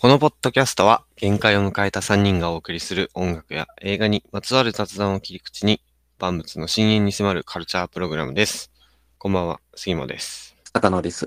[0.00, 5.82] このポッドキャストは限界を迎えた3人がお送りする音楽や映画にまつわる雑談を切り口に
[6.20, 8.70] 万物の深淵に迫るカルチャープログラムです。
[9.18, 10.54] こんばんは、杉本です。
[10.72, 11.26] 高野です。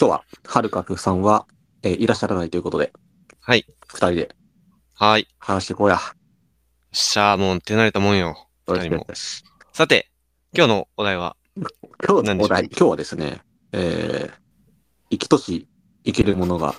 [0.00, 1.46] 今日は、はるかくさんは、
[1.82, 2.94] えーいらっしゃらないということで、
[3.40, 3.66] はい。
[3.88, 4.34] 二人で
[4.94, 5.20] はい。
[5.20, 5.96] よ話していこうや。
[5.96, 6.00] っ
[6.92, 8.48] しゃー、もう手慣れたもんよ。
[8.68, 9.06] 二人も
[9.74, 10.10] さて、
[10.56, 11.36] 今日のお題は、
[12.08, 13.42] 今日のお題、今日はですね、
[13.72, 14.32] えー、
[15.10, 15.68] 生きとし
[16.04, 16.74] 生きるものが、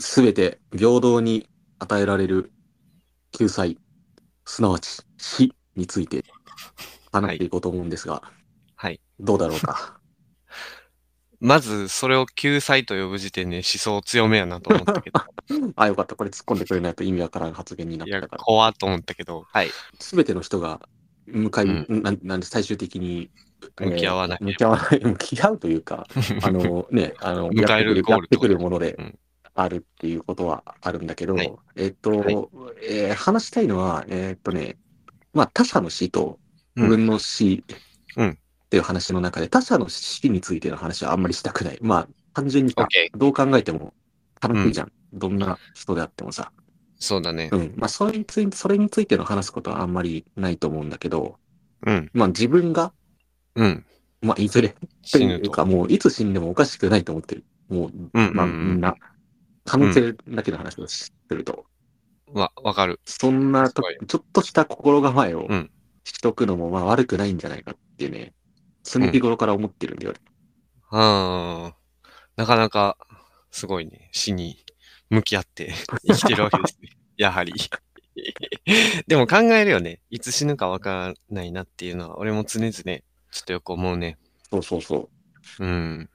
[0.00, 1.48] すべて平等に
[1.78, 2.50] 与えられる
[3.32, 3.78] 救済、
[4.44, 6.24] すなわち死について
[7.12, 8.22] 話していこうと思うんですが、
[8.76, 9.00] はい。
[9.20, 10.00] どうだろうか？
[11.40, 15.20] まず、それを救済と呼ぶ時点で思想強めやなと思ったけど、
[15.76, 16.16] あ、よかった。
[16.16, 18.42] これ突っ込んでくれないと意味わからん発言になっいや、たから。
[18.42, 19.70] 怖っと思ったけど、はい。
[20.00, 20.80] すべての人が
[21.26, 23.30] 向かい、うんなんなんで最終的に、
[23.80, 26.06] 向き合わないえー向き合わない、向き合うというか、
[26.42, 29.18] あのね、あの、迎えるやってくゴールってくるものでうん
[29.54, 32.34] あるっていうことはあるんだけど、はいえっと、はい
[32.82, 34.78] えー話したいのは、えっとね、
[35.32, 36.38] まあ他者の死と
[36.76, 37.64] うん自分の死
[38.16, 41.78] うんっていう話の中で、他者の死についての話はあんまりしたくない。
[41.80, 43.94] まあ単純にさ OK どう考えても
[44.40, 44.92] 楽しいじゃん。
[45.12, 46.52] どんな人であってもさ。
[46.98, 47.48] そうだね。
[47.52, 47.74] うん。
[47.76, 51.38] まあそれについて、それについての話すことはあんまりないと思うんだけど、
[51.86, 52.10] うん。
[52.12, 52.92] まあ自分が、
[53.58, 53.84] うん。
[54.22, 55.44] まあいずれと死ぬと。
[55.46, 57.44] いうか、もういつ死んでもおかしくないと思ってる。
[57.68, 58.94] もう、うんまあうんうんみんな、
[59.64, 61.66] 可能性だけの話をしてると。
[62.32, 63.00] わ、わかる。
[63.04, 65.70] そんなとちょっとした心構えをうん
[66.04, 68.32] しとくのもまあ悪くないんじゃないかっていうね、
[68.82, 70.18] 常日頃から思ってるんだよね。
[70.90, 72.96] ああ、なかなか、
[73.50, 74.08] すごいね。
[74.12, 74.64] 死に
[75.10, 75.74] 向き合って
[76.06, 76.90] 生きてるわけですね。
[77.16, 77.52] やはり。
[79.06, 80.00] でも考えるよね。
[80.10, 84.18] いつ死ぬかわからないなっていうのは、俺も常々、ちょっとよく思うね。
[84.50, 85.08] そうそうそ
[85.58, 85.64] う。
[85.64, 86.10] うん。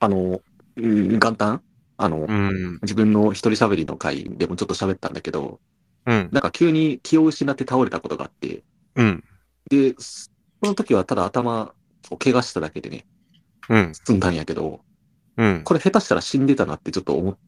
[0.00, 0.40] あの、
[0.76, 1.62] うん元旦？
[1.96, 2.78] あの、うん。
[2.82, 5.60] 自分の一人喋りの回でもちょっと喋ったんだけど、
[6.06, 6.28] うん。
[6.32, 8.62] なんか急に気を失って倒れたことがあって、
[8.94, 9.24] うん。
[9.70, 10.30] で、そ
[10.62, 11.74] の時はただ頭
[12.10, 13.06] を怪我しただけでね、
[13.68, 13.92] うん。
[13.94, 14.80] 済んだんやけど、
[15.36, 15.62] うん。
[15.64, 17.38] これ下手したら死んでたなってちょっと思っ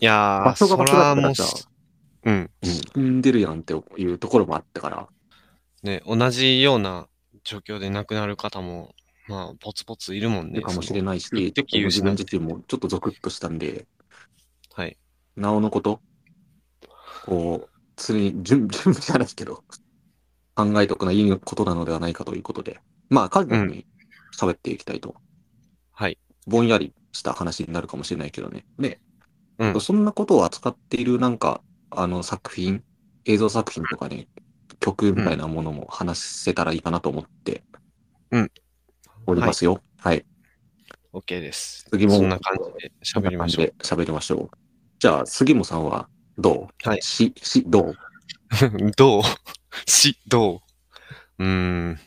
[0.00, 1.32] いやー、場所が場所だったら
[2.24, 2.50] うん。
[2.62, 5.06] 死んでるやんっていうところもあったから、
[5.82, 7.08] ね、同じような
[7.44, 8.94] 状況で亡くなる方も、
[9.28, 10.60] まあ、ポツポツいるもんね。
[10.60, 13.86] かもしれないし、自分自身もちょっとゾクッとしたんで、
[14.74, 14.96] はい。
[15.36, 16.00] なおのこと、
[17.24, 19.64] こう、常に準 準備じゃないけど、
[20.54, 23.86] 考えておくのはいいことなのではないかということで、まあ、家族に
[24.36, 25.14] 喋っていきたいと、
[25.92, 26.18] はい。
[26.46, 28.64] ぼんやりした話になるかもしれないけどね。
[28.78, 29.00] で、
[29.58, 32.82] うんそんなことを扱っているなんか、あの作品、
[33.24, 34.26] 映像作品とかね、
[34.82, 37.62] 曲みたいなものも話せたらいいかなと思って、
[38.32, 38.50] うん。
[39.26, 39.80] おりますよ。
[39.98, 40.26] はい。
[41.12, 41.86] OK です。
[41.90, 43.66] 次もそんな感じで喋りましょう。
[43.66, 44.58] で喋りましょう。
[44.98, 46.88] じゃあ、杉本さんはどう？
[46.88, 47.94] はいし、し、どう？
[48.96, 49.22] どう？
[49.88, 50.56] し、ど
[51.38, 51.44] う？
[51.44, 51.48] うー
[51.92, 51.98] ん。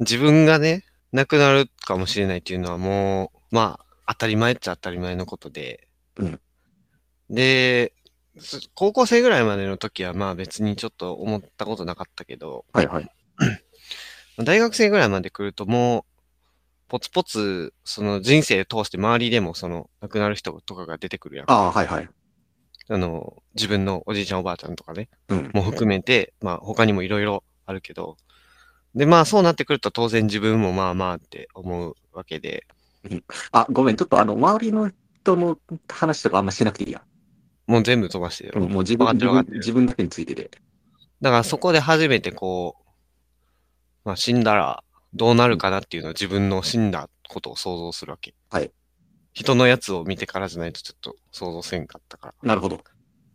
[0.00, 5.88] 自分がね、亡くなるかもしれないっていうのはもう、まあ、当たり前っちゃ当たり前のことで。
[6.18, 6.40] うん
[7.28, 7.95] で、す
[8.74, 13.10] 高校生ぐらいまでの時はまあ別にちょっと思ったことなかったけど、はいはい。
[14.44, 16.04] 大学生ぐらいまで来るともう、
[16.88, 21.50] ポツポツ、その人生通して周りでもその亡くなる人とかが出てくるやん。
[21.50, 22.08] ああ、はいはい。
[22.88, 25.08] あの、自分のおじいちゃんおばあちゃんとかね。
[25.28, 25.50] うん。
[25.52, 28.16] も含めて、まあ他にもいろいろあるけど、
[28.94, 32.66] で、まあそうなってくると当然自分もまあまあって思うわけで、
[33.52, 34.90] あ、ごめん、ちょっとあの、周りの
[35.22, 35.58] 人の
[35.88, 37.02] 話とかあんましなくていいや。
[37.66, 38.60] もう全部飛ばしてる。
[38.60, 40.50] うん、もう自分分自分だけについてで。
[41.20, 42.82] だからそこで初めてこう、
[44.04, 44.84] まあ死んだら
[45.14, 48.34] どうなるかなっていうのを自分の死んだことを想像するわけ。
[48.50, 48.70] はい。
[49.32, 52.80] 人のやつを見てからじゃないとちょっと想像せんかったかなるほど。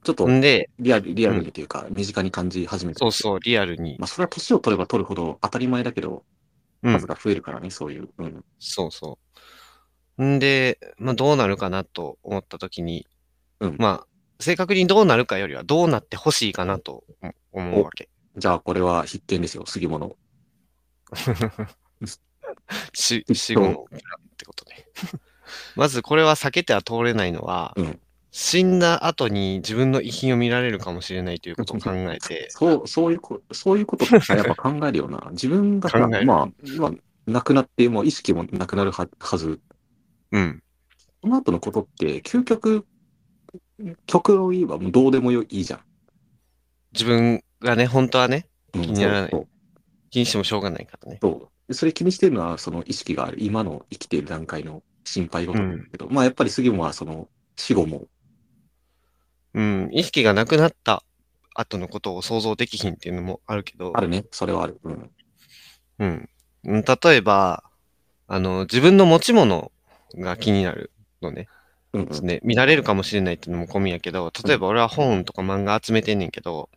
[0.03, 0.33] ちょっとら。
[0.33, 2.99] んで、リアル、リアルにというか、身近に感じ始めて。
[2.99, 6.23] そうそう、リアルに、まあ、それは年を取れば取るほど当たり前だけど、
[6.83, 8.09] うん数が増えるからね、そういう。
[8.17, 8.43] うん。
[8.57, 9.19] そうそ
[10.17, 10.25] う。
[10.25, 13.05] んで、まあどうなるかなと思った時に、
[13.59, 14.07] うんまあ、
[14.41, 17.03] 正確にどうなるかよりはどうなってほしいかなと
[17.51, 18.09] 思うわけ。
[18.37, 20.15] じゃあ、これは必見ですよ、杉物。
[22.93, 23.23] 死
[23.55, 23.99] 後っ
[24.37, 24.85] てことね。
[25.75, 27.99] まずこれは避けては通れないのは、うん
[28.33, 35.27] 死んだ後に自分の遺品を見られるかもしれないということを考えて、 そう、そういうこ、そういうことやっぱ考えるよな。
[35.31, 35.89] 自分が
[36.23, 36.91] まあ、まあ、
[37.27, 39.59] 亡くなって、もう意識もなくなるははず。
[40.31, 40.63] うん。
[41.21, 42.85] その後のことって、究極、
[44.05, 45.79] 極論言えばもうどうでもよいいじゃん。
[46.93, 49.47] 自分がね、本当はね、うん気にならないそう
[50.09, 51.19] 気にしてもしょうがないからね。
[51.21, 58.07] そうでそれ気にしてるのは、その意識がある、今の生きている段階の心配事なんだけど、まあやっぱり杉本はその死後も
[59.53, 61.03] うん、意識がなくなった
[61.53, 64.25] 後のことを想像できひんっていうのもあるけど、あるね。
[64.31, 64.79] それはある。
[64.83, 65.11] うん。
[65.99, 66.29] うん。
[66.63, 67.63] うん例えば、
[68.27, 69.71] あの、自分の持ち物
[70.15, 70.91] が気になる
[71.21, 71.47] のね。
[71.93, 72.25] うんうん。
[72.25, 76.69] ね、見られるかもしれないっていうのも込みやけど、例えば俺は本とか漫画集めてんねんけど、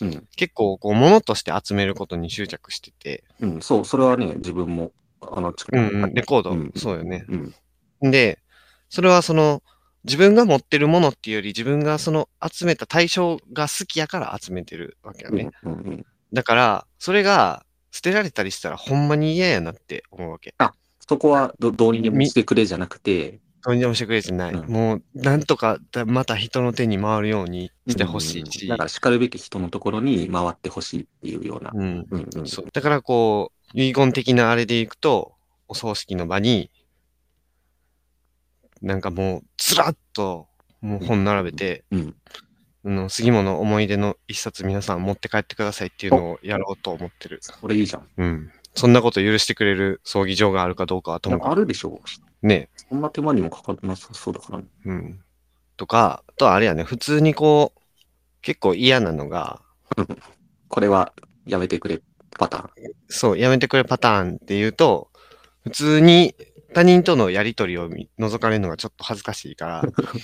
[0.00, 0.28] うん。
[0.36, 3.62] 結構こう物として集めることに執着してて、うん。
[3.62, 7.24] そう、それはね、自分も、あの、うんうん、レコード、うんそうよね。
[8.02, 8.10] うん。
[8.10, 8.38] で、
[8.88, 9.62] それはその、
[10.04, 15.50] 自分が持ってるものっていうより、自分がその集めた対象が好きやから集めてるわけよね。
[15.64, 15.72] うん。
[15.72, 16.06] うん。
[16.32, 20.54] だから、それが捨てられたりしたらほんまに嫌やなって思うわけ。
[21.00, 24.54] そこはど、どうにでもしてくれじゃなくて、どうにでもしてくれてない。
[24.54, 28.62] うんもう、なんとかだまた人の手に回るようにしてほしいし。
[28.62, 31.70] うんだから、叱るべき人のところに回ってほしいっていうような。
[31.74, 32.06] うん。
[32.10, 32.46] うんうん。
[32.46, 32.66] そう。
[32.72, 35.34] だからこう、遺言的なあれでいくと、
[35.68, 36.70] お葬式の場に、
[38.80, 40.46] なんかもう、ずらっと、
[40.80, 42.14] もう本並べて、うん。
[42.86, 47.40] あの杉本の思い出の一冊皆さん持って帰ってくださいっていうのをやろうと思ってる。
[47.60, 48.06] これいいじゃん。
[48.16, 48.52] うん。
[48.74, 52.68] そんなこと許してくれる葬儀場があるかどうかはともかあるでしょくね。
[52.76, 54.64] そんな手間にもかからなさそうだからね。
[54.84, 55.20] うん。
[55.76, 57.80] とか、あとはあれやね、普通にこう、
[58.42, 59.62] 結構嫌なのが、
[60.68, 61.12] これは
[61.46, 62.00] やめてくれ
[62.38, 62.70] パターン。
[63.08, 65.10] そう、やめてくれパターンっていうと、
[65.64, 66.34] 普通に
[66.74, 69.82] 他人とのやりとりを見覗かれるのがちょっと恥ずかしいから、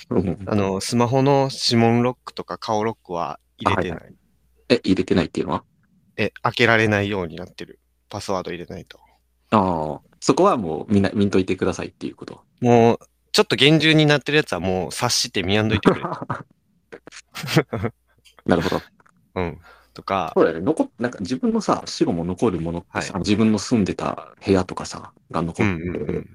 [0.09, 3.99] う んあの、スマホの指紋ロックとか顔ロックは入れてない。
[3.99, 4.13] はい
[4.67, 5.63] え、入れてないっていうのは？
[6.17, 7.79] え、開けられないようになってる。
[8.09, 8.99] パスワード入れないと。
[9.51, 10.01] ああ。
[10.19, 12.41] そこはもうみんな、見んといてくださいっていうこと。
[12.61, 12.99] もう、
[13.31, 16.01] ちょっと厳重になってるやつはもう察して見やんどいてくれ。
[18.45, 18.81] なるほど。
[19.35, 19.59] うん。
[19.93, 20.63] とか、そうだよね。
[20.65, 26.27] 残っ、なんか自分のさ、死後も残るものってさ、は自分の住んでた部屋とかさ、が残うって、んうん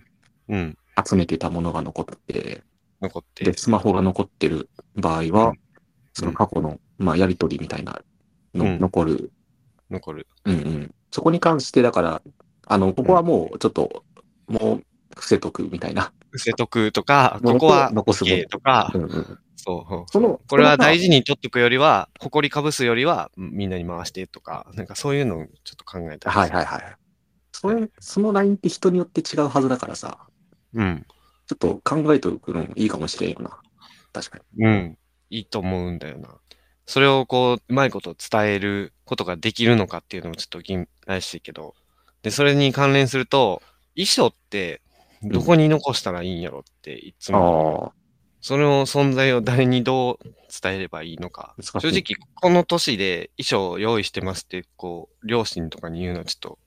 [0.49, 0.57] うん。
[0.57, 0.79] うん。
[1.07, 2.63] 集めてたものが残って、
[3.01, 3.57] 残ってで、。
[3.57, 5.61] スマホが残ってる場合は、うん
[6.13, 8.03] その過去の、まあ、やりとりみたいな
[8.53, 9.33] の、うん残る。
[9.91, 10.27] 残る。
[10.45, 10.95] うんうん。
[11.11, 12.23] そこに関して、だから、
[12.67, 14.05] あの、ここはもう、ちょっと、
[14.47, 14.85] もう、
[15.15, 16.13] 伏せとくみたいな。
[16.31, 19.39] 伏せとくとか、ことこは残すとかう、んうん。
[19.57, 20.11] そう。
[20.11, 26.97] その、これは大事事に取っとくよりは、誇りかぶすよりは、みんなに回してとか、なんかそういうのをちょっと考えたりはいはいはい。
[27.53, 30.19] それ、そのラインって人によって違うはずだからさ、
[30.75, 31.07] うん。
[31.47, 33.59] ちょっと考えておくのもいいかもしれんよな。
[34.13, 34.65] 確かに。
[34.65, 34.99] うん。
[35.31, 36.29] いいと思うんだよな。
[36.87, 41.75] それをこう、うまいこと伝えることができるのかっていうのもちょっと疑怪しいけど。
[42.23, 43.63] で、それに関連すると、
[43.95, 44.81] 衣装って
[45.23, 47.93] どこに残したらいいんやろっていつも。
[48.43, 50.19] その存在を誰にどう
[50.63, 51.55] 伝えればいいのか。
[51.61, 56.59] 正直、この年で衣装を用意してますって、こう、両親とかに言うのはちょっと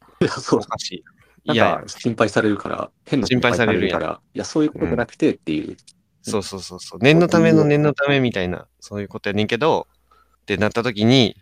[0.55, 0.59] お。
[0.59, 1.03] かしい。
[1.45, 5.77] ないんや心配されるから、変な心配されるから、いや、そういうことじゃなくてっていう。
[6.21, 6.99] そうそうそうそう。
[7.01, 9.87] 念のための念のためみたいな、そういうことやねんけど、
[10.43, 11.37] ってなった時に、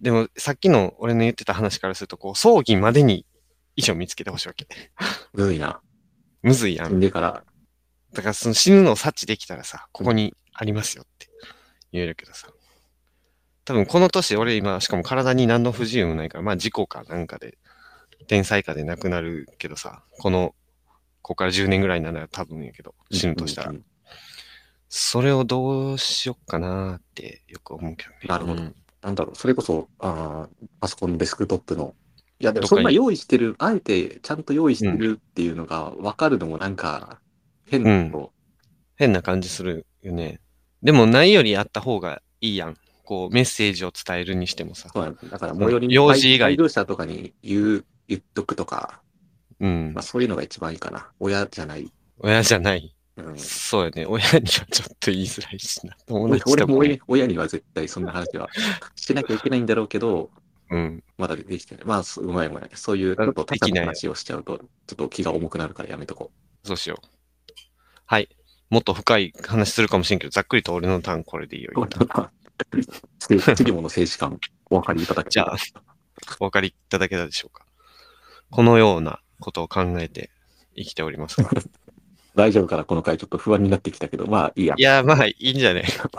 [0.00, 3.26] でもさっきの俺の言ってた話からすると、こう、葬儀までに
[3.76, 4.66] 衣装見つけてほしいわけ。
[5.34, 5.80] むずいな。
[6.42, 6.88] むずいやん。
[6.88, 7.44] 死んでから、
[8.12, 11.28] だからその死ぬのを察知できたらさ、ここにありますよって
[11.92, 12.48] 言えるけどさ。
[13.64, 17.58] 多分この年、俺今、しかも体に何の不自由もないから、まあ事故かなんかで、
[18.28, 20.54] 天災かで亡くなるけどさ、この、
[21.22, 23.84] ここから10年ぐらいなら多分やけど、死ぬとしたらうん。
[24.88, 28.18] それをどうしよっかなってよく思うけどね。
[28.28, 31.94] なるほどうんなんだろう、それこそ、あーパソコンのデスクトップの。
[32.40, 37.20] いや、でもそんな用意してる、あえてちゃんと用意してるっていうのが分かるのもなんか、
[37.66, 38.32] 変なこと。
[38.96, 40.40] 変な感じするよね。
[40.82, 42.76] でもないよりあった方がいいやん。
[43.04, 44.88] こう、メッセージを伝えるにしてもさ。
[44.92, 49.00] そうなんだだから、最寄りに用事以外配偶者とかに言う、言っとくとか、
[49.60, 50.02] うんまあ。
[50.02, 51.10] そういうのが一番いいかな。
[51.20, 51.92] 親じゃない。
[52.18, 52.95] 親じゃない。
[53.16, 53.38] うん。
[53.38, 54.06] そうよね。
[54.06, 55.96] 親にはちょっと言いづらいしな。
[56.06, 56.76] 友俺達とも。
[56.76, 58.48] 俺も親親には絶対そんな話は
[58.94, 60.30] しなきゃいけないんだろうけど、
[60.70, 61.04] うん。
[61.16, 61.84] まだできてない。
[61.84, 62.70] まあ、すうまいうまい。
[62.74, 66.32] そういう、ちょっと高い話をしちゃうと、ちょっと気が重くなるからやめとこ
[66.64, 67.06] そうしよう。
[68.06, 68.28] はい。
[68.68, 71.70] もっと深い話するかもしれんけど、ざっくりと俺のターンこれでいいよ。
[71.76, 73.54] う。
[73.54, 75.56] 次もの静止感、お分かりいただけじゃあ、
[76.40, 77.64] お分かりいただけたでしょうか。
[78.50, 80.30] このようなことを考えて
[80.76, 81.50] 生きておりますが。
[82.36, 84.82] 大丈夫かなこの回ちょっと不安になってきたけど、まあいいやい。
[84.82, 85.84] や、まあいいんじゃない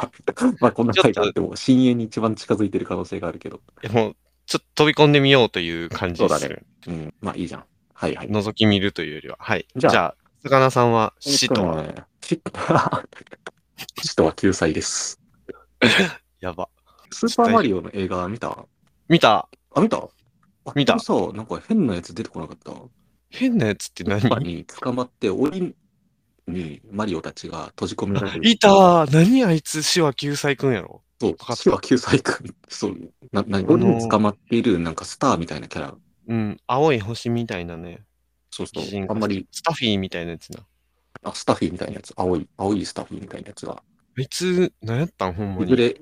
[0.59, 3.61] まあこんな回があっても、深淵に一番近づいてる可能性があるけど。
[3.81, 4.15] でもう、
[4.47, 6.63] ちょっと飛び込んでみようという感じですそうだね。
[6.87, 7.63] うん、まあいいじゃん。
[7.93, 8.29] はいはい。
[8.29, 9.37] 覗き見るというよりは。
[9.39, 9.67] はい。
[9.75, 11.95] じゃあじゃあ、菅名さんは死とは、ね。
[12.21, 13.03] 死とは、
[14.03, 15.19] 死とは救済です。
[16.41, 16.69] やば。
[17.11, 18.65] スーパーマリオの映画見た？
[19.07, 19.97] 見たあ、見た？
[19.97, 22.73] あ見たさ、なんか変なやつ出てこなかった？
[23.29, 24.21] 変なやつって何？
[24.29, 25.75] パに捕まって、檻
[26.47, 28.49] にマリオたちが閉じ込められる。
[28.49, 31.01] いたー何あいつ、死は救済くんやろ？
[31.19, 32.55] そう死は救済君。
[32.69, 32.97] そう、
[33.31, 35.95] な、な、鬼に捕まっているなんかスターみたいなキャラ。
[36.27, 38.01] うん、青い星みたいなね。
[38.51, 40.59] そうそうあんまり、スタフィーみたいなやつな。
[41.23, 42.13] あ、スタッフィーみたいなやつ。
[42.15, 43.73] 青い、青いスタッフィーみたいなやつが。
[43.73, 45.33] あいつ、何やったん？
[45.33, 45.65] ほんまに。
[45.65, 45.95] いずれ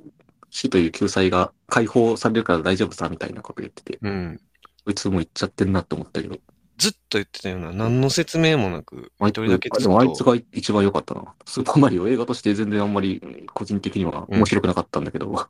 [0.50, 4.40] 死という救済が解放されるから大丈夫さみたいなこと言ってて、うん。
[4.86, 6.38] こいつも言っちゃってんなって思ったけど。
[6.77, 7.72] ずっと言ってたよな。
[7.72, 10.25] 何の説明もなく、あい一人だけでもあいつと。
[10.25, 11.34] が一番良かったな。
[11.46, 13.22] スーパーマリオ映画として全然あんまり
[13.53, 15.48] 個人的には面白くなかったんだけど、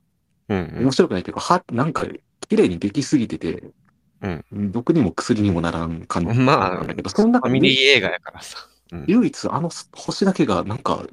[0.50, 0.92] うんうん面。
[0.92, 2.06] 白くないっていうか、は、なんか
[2.48, 3.64] 綺麗にできすぎてて、
[4.22, 8.58] うん毒にも薬にもならん感じまあなんだけど、その中ファミリでー映画やからさ。
[8.92, 9.06] うん。
[9.08, 11.06] 唯一あの星だけがなんか、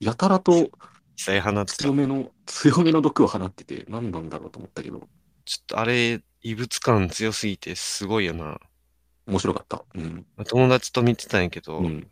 [0.00, 0.70] やたらと。
[1.16, 5.08] 強めの、強めの毒を放ってて、何なんだろうと思ったけど、
[5.44, 8.58] ちょっとあれ、異物感強すぎてすごいよな。
[9.26, 9.84] 面白かった。
[9.94, 10.26] うん。
[10.46, 12.08] 友達と見てたんやけど、うん。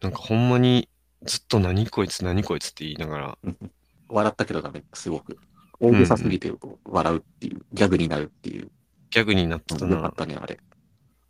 [0.00, 0.88] なんかほんまに
[1.24, 3.38] ずっと何こいつ何こいつって言いながら、
[4.08, 5.38] 笑ったけどダメ、すごく。
[5.80, 6.52] 大げさすぎて
[6.84, 8.70] 笑うっていう、ギャグになるっていう。
[9.10, 10.14] ギャグになってたなよかっ。
[10.14, 10.58] たね、あれ。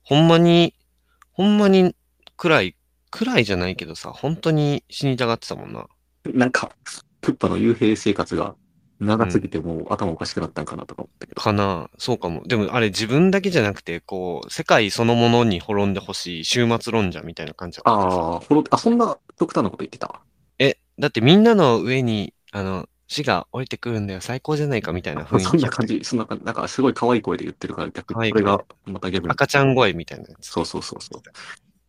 [0.02, 0.74] ほんまに、
[1.32, 1.94] ほんまに
[2.36, 2.76] 暗い、
[3.10, 5.86] 暗いじゃないけどさ、本当に死にたがってたもんな。
[6.24, 6.74] なんか、
[7.20, 8.54] クッパの幽閉生活が
[9.00, 11.40] 長すぎてもう頭おかしくなったんかなとか思ったけど。
[11.40, 12.42] かなそうかも。
[12.44, 20.20] でもあれ自分だけじゃなくて、こう、世界そのものに滅んでほしい終末論者みたいな感じだったああ、ほろ、あ、そんな極端なこと言ってた？
[20.58, 25.44] え、だってみんなの上に、あの、死が降りてくるんだよ、最高じゃないかみたいな雰囲気。
[25.44, 30.46] そんな感じ、そんな感じ、なんかすごい可愛い声で言ってるから、逆にこれがまたギャグに赤ちゃん声みたいなやつ。
[30.46, 31.22] そうそうそうそう。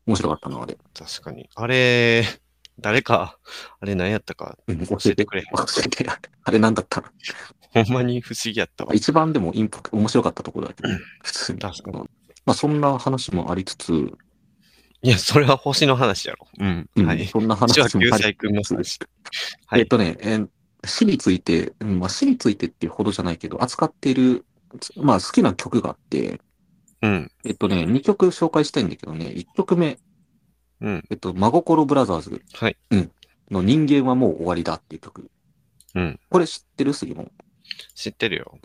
[0.08, 0.78] 面白かったな、あれ。
[0.94, 1.50] 確かに。
[1.56, 2.26] あれ、
[2.80, 3.38] 誰か、
[3.80, 5.44] あれ何やったか、うん教えてくれ。
[5.44, 6.06] 教えて。
[6.44, 7.08] あれなんだったの？
[7.72, 8.94] ほんまに不思議やったわ。
[8.94, 10.90] 一番でもインパクト、面白かったところだけど、
[11.24, 11.60] 普通に。
[11.60, 11.98] 確かに
[12.46, 14.12] まあそんな話もありつつ、
[15.02, 16.48] いや、それは星の話やろ。
[16.60, 16.90] うん。
[16.96, 17.26] うんはい。
[17.28, 19.00] そんな話もあり済君の話。
[19.68, 20.50] はいえっとね、えー
[20.88, 24.46] 死について、うんまあ、死についてっていうほどじゃないけど、扱っている、
[24.80, 26.40] つまあ好きな曲があって、
[27.02, 27.32] うん。
[27.44, 29.98] えっとね、2曲紹介したいんだけどね、1曲目、
[30.82, 31.04] うん。
[31.10, 32.78] えっと、真心ブラザーズはい。
[33.52, 35.30] の人間はもう終わりだっていう曲。
[35.96, 36.20] うん。
[36.30, 37.32] これ知ってる杉も。
[37.94, 38.60] 知ってるよ。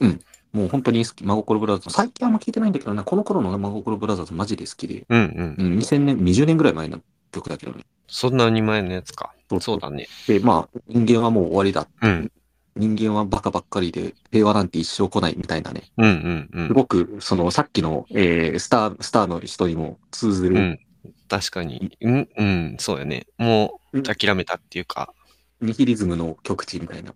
[0.53, 1.91] もう本当に好き、真心ブラザーズ。
[1.91, 5.67] 最近あんま聞いてないんだけどな、この頃の真心ブラザーズマジで好きで、うんうん。
[5.67, 7.01] うん、2000年、20年ぐらい前の
[7.33, 7.85] 曲だけどね。
[8.09, 9.33] そんなに前のやつか。
[9.61, 10.09] そうだね。
[10.27, 11.89] で、まあ、人間はもう終わりだ。
[12.03, 12.33] うん。
[12.77, 15.83] 人間はバカばっかりで、平和なんて一生来ないみたいなね。
[15.97, 16.69] うんうんうん。
[16.69, 20.81] すごく、その、さっきの、えー、スター、スターの人にも通ずる、うん。
[21.31, 21.97] 確かに。
[22.01, 23.29] うん、うん、そうやね。
[23.39, 25.15] もう諦めたっていうか、
[25.61, 27.15] ニヒリズムの極致みたいな。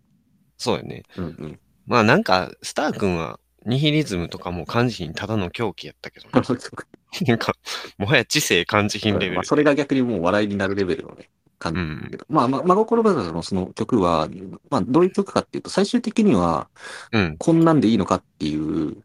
[0.57, 1.03] そうやね。
[1.17, 1.61] うんうん。
[1.87, 7.55] まあなんか、スター君は、ニヒリズムとかも感じひんただの狂気やったけど、 なんか、
[7.99, 9.45] もはや知性感じひんレベルまあ、。
[9.45, 12.27] それが逆にもう笑いになるレベルのね、感うんじだけど。
[12.29, 14.29] まあ、ま真心ブラザーズのその曲は、
[14.71, 16.69] まあ、どういう曲かっていうと、最終的には、
[17.11, 17.37] うん。
[17.39, 19.04] こんなんでいいのかっていう、うん。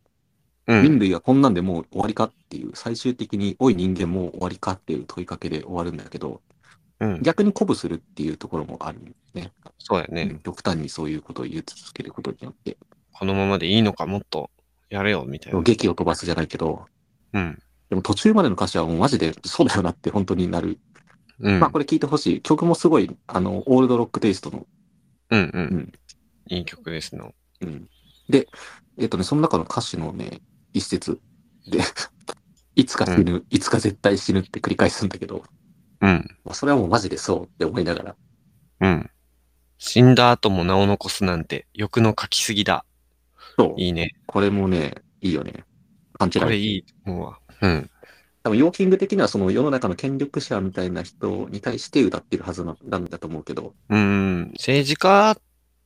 [0.70, 6.42] 人類がこんなんでもう終わりかっていう、最終的に、おい人間もう終わりかっていう問いかけで終わるんだけど、
[7.00, 7.22] うん。
[7.22, 9.52] 逆に鼓舞するっていうところもあるんですね。
[9.80, 10.24] そうやね。
[10.24, 12.78] うん極端にそういうことを言い続けることによって、
[13.14, 14.50] このままでいいのか、もっと
[14.90, 15.62] やれよ、みたいな。
[15.62, 16.86] 劇を飛ばすじゃないけど、
[17.34, 17.60] うん。
[17.90, 20.78] でも途中までの歌詞はもうマジでそうだよなって本当になる。
[21.40, 21.60] うん。
[21.60, 22.42] まあこれ聞いてほしい。
[22.42, 24.68] 曲もすごい、あの、オールドロックテイストの。
[25.32, 25.52] うんう。
[25.54, 25.92] うんん。
[26.50, 27.34] いい曲ですの。
[27.62, 27.90] うん。
[28.30, 28.48] で、
[28.98, 30.42] えっとね、その中の歌詞のね、
[30.74, 31.20] 一節
[31.68, 31.80] で、
[32.76, 35.44] いつか死ぬ、いつか絶対死ぬって繰り返すんだけど、
[36.02, 36.38] うん。
[36.46, 38.16] まあそれはもうマジでそうって思いながら、
[38.82, 39.10] うん。
[39.78, 42.86] 死んだ後も名を残すなんて、欲の書きすぎだ。
[43.58, 43.82] そう。
[43.82, 44.16] いいね。
[44.26, 45.64] これもね、いいよね。
[46.18, 46.42] 勘違い。
[46.42, 47.40] これいいと思うわ。
[47.62, 47.90] うん。
[48.44, 54.52] 多分、 YO-KING 的にはその世の中の権力者みたいな人に対して歌ってるはずななんだと思うけど、うん。
[54.54, 55.38] 政治家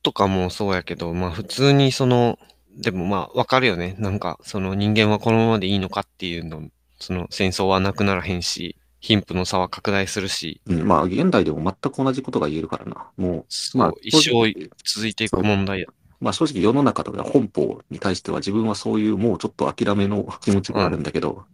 [0.02, 2.38] とかもそうやけど、まあ普通にその、
[2.76, 3.94] でもまあわかるよね。
[3.98, 13.06] なんか、その人間はこのままでいいのかっていうの、その戦争はなくならへんし、貧富の差は拡大するし、うん、まあ、現代でも全く同じことが言えるからな。
[13.18, 15.86] もそう、う、まあ、一生続いていく問題や。
[16.20, 21.44] まあ正直世の中とか本邦に対しては自分はそういうもうちょっと諦めの 気持ちがあるんだけど、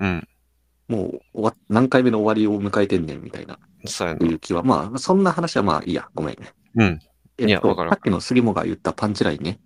[0.00, 0.26] うん。
[0.88, 4.26] もう終わ何回目の終わりを迎えてんねんみたいな、そうやな。
[4.26, 6.36] いう気は、まあそんな話はまあいいや、ごめん。
[6.76, 7.00] うん。
[7.36, 9.60] えっと、いやわかるさっきの杉本が言ったパンチラインね、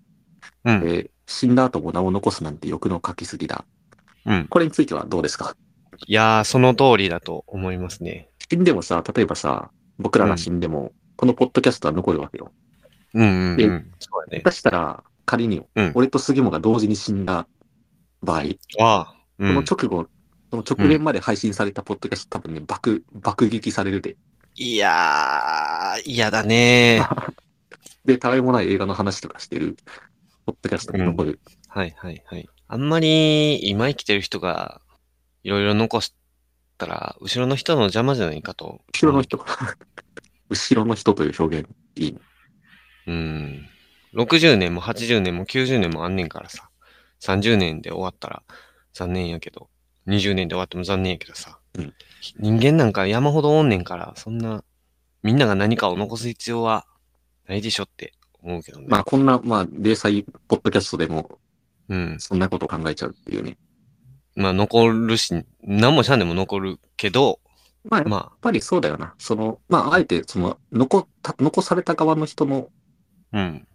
[0.65, 0.75] うん。
[0.75, 3.67] えー死んだ後も名を残すなんて欲の書きすぎだ。
[4.25, 4.47] うん。
[4.49, 5.55] これについてはどうですか？
[6.07, 8.31] いやー、その通りだと思いますね。
[8.51, 12.51] 死んでもさ、例えばさ、僕らが死んでも、このポッドキャストは残るわけよ。
[13.13, 13.91] うんうんでうん。
[13.99, 14.43] そうやね。
[14.43, 17.47] 下手したら、仮にうん、俺と杉本が同時に死んだ
[18.23, 18.45] 場合、
[18.81, 19.15] ああ。
[19.39, 19.65] うそのん。
[19.65, 20.07] 直後、
[20.51, 24.17] その直前まで配信されたポッドキャスト多分ね、爆、爆撃されるで。
[24.55, 27.03] いやー、嫌だね
[28.07, 29.77] で、たわいもない映画の話とかしてる、
[30.49, 31.41] ポッドキャストが残る。
[31.69, 32.49] はいはいはい。
[32.69, 34.81] あんまり今生きてる人が
[35.43, 36.15] いろいろ残し
[36.79, 38.81] たら、後ろの人の邪魔じゃないかと。
[38.95, 39.45] 後ろの人。
[40.49, 42.19] 後ろの人という表現、いいね。
[43.09, 43.69] うん。
[44.15, 46.71] 60年も80年も90年もあんねんからさ。
[47.21, 48.43] 30年で終わったら
[48.95, 49.69] 残念やけど、
[50.07, 51.59] 20年で終わっても残念やけどさ。
[51.75, 51.93] うん
[52.39, 54.65] 人間なんか山ほどおんねんから、そんな、
[55.23, 56.87] みんなが何かを残す必要は
[57.47, 58.87] ないでしょって思うけどね。
[58.89, 61.39] まあ、こんな、まあ、零細ポッドキャストでも、
[61.89, 62.17] うん。
[62.19, 63.57] そんなことを考えちゃうっていうね。
[64.37, 67.41] まあ残るし、何もしゃんでも残るけど、
[67.85, 69.15] まあ、やっまぱりそうだよな。
[69.19, 72.69] その、まあ、あえて、その、残った、残された側の人の
[73.33, 73.67] あ、うん。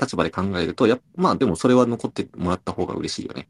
[0.00, 3.48] 立場で考えると、やっまあ、でもそれは残ってもらった方が嬉しいよね。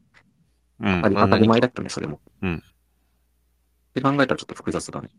[0.81, 1.01] うん。
[1.01, 2.19] 当たりまあ当たり前だったね、それも。
[2.41, 2.63] うん
[3.91, 5.09] って考えたらちょっと複雑だね。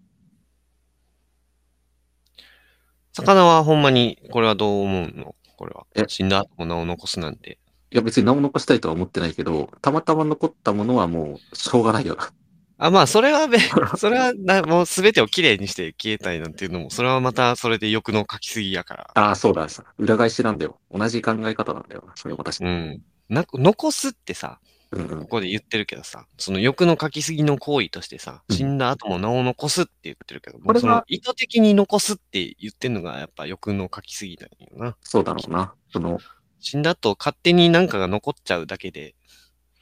[3.13, 5.35] 魚はほんまに、これはどう思うの？
[5.57, 6.05] これはえ。
[6.09, 7.59] 死んだ後も名を残すなんて。
[7.91, 12.31] いや、別に名を残したいとは思ってないけど、たまたま残ったものはもう、しょうがないよな。
[12.79, 13.59] あ、まあ、それはべ、
[13.97, 19.11] それはな、もうすべてをきれいにして消えたいなんていうのも、それはまたそれで欲の書きすぎやから。
[19.15, 19.85] ああ、そうださ。
[19.99, 20.81] 裏返しなんだよ。
[20.91, 22.13] 同じ考え方なんだよな。
[22.17, 22.61] それ私。
[22.61, 23.03] うん。
[23.29, 24.59] な、残すってさ、
[24.97, 25.27] こ。
[25.27, 34.97] こで言ってるけどさ、その欲の書きすぎの行為としてさ、うん死んだ後も名を残すって言ってるけど、これはその意図的に残すって言ってるのがやっぱ欲の書きすぎだよな。
[35.03, 35.75] そうだろうな。
[35.93, 36.19] その、
[36.61, 39.15] 死んだ後勝手になんかが残っちゃうだけで、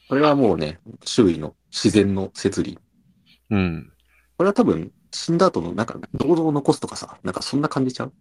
[0.09, 2.79] これはもうね、周囲の自然の摂理。
[3.50, 3.93] うん。
[4.37, 8.12] これは多分、死んだ後のなんか、銅像を残すとかさ、なんかそんな感じちゃう？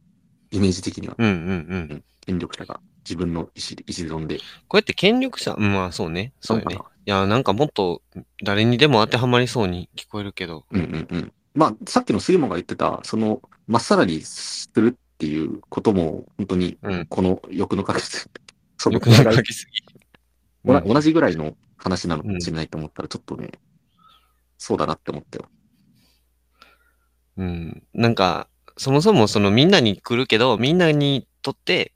[0.51, 1.15] イメージ的には。
[1.17, 1.35] うんうんう
[1.95, 2.03] ん。
[2.25, 4.37] 権力者が自分の意思で、意思論で。
[4.67, 6.33] こうやって権力者、うんまあそうね。
[6.39, 6.75] そうよね。
[6.75, 6.79] い
[7.09, 8.01] や、なんかもっと
[8.43, 10.65] 誰にでも当てはまりそうに聞こえるけど。
[10.71, 11.33] なうんうんうん。
[11.55, 18.29] まあ、さっきの杉本が言ってた、その、まっさらにするっていうことも、本当にうん、この欲のかけす、
[18.77, 19.83] その欲の書きすぎ。
[20.63, 23.49] 同じぐらいの話なのかもしれないと思ったら、ちょっとね、
[24.57, 25.49] そうだなって思ったよ。
[27.37, 27.83] うん。
[27.93, 28.47] なんか、
[28.79, 31.91] そもそもそのみんなに来るけど、みんなにとって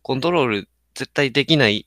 [0.00, 1.86] コントロール絶対できない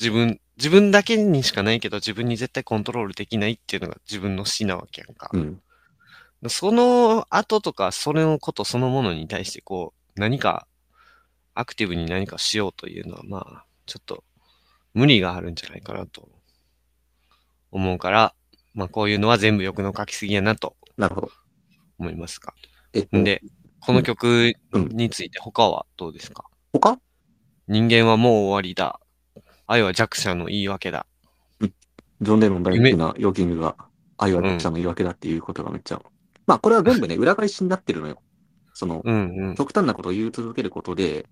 [0.00, 5.28] 自分、自分だけにしかないけど自分に絶対コントロールできないっていうのが自分の死なわけやんか。
[5.32, 5.60] うん。
[6.48, 10.68] その後とか、それのことそのものに対して、こう、何か、
[11.54, 14.22] アクティブに何かしようというのは、まあ、ちょっと、
[14.92, 16.28] 無理があるんじゃないかなと、
[17.72, 18.34] 思うから、
[18.72, 21.30] まあ、こういうのは全部欲の書きすぎやなとなるほど。
[21.98, 22.54] 思いますが。
[22.92, 23.42] えっと、んで、
[23.86, 26.44] この曲うんについて他はどうですか？
[26.72, 26.98] 他？
[27.68, 29.00] 人間はもう終わりだ。
[29.66, 31.06] 愛は弱者の言い訳だ。
[32.20, 33.76] ジョン・レノン大好きな YO-KING が
[34.18, 36.00] 愛は弱者の言い訳だっていうことがめっちゃ。
[36.46, 38.22] まあ、これは全部ね、 裏返しになってるのよ。
[38.74, 39.54] その、うんうん。
[39.54, 41.26] 極端なことを言い続けることで、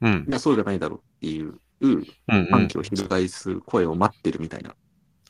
[0.00, 0.32] うんい。
[0.32, 2.46] や、そうじゃないだろうっていう、うんうん。
[2.50, 4.74] 反旗を翻す声を待ってるみたいな、っ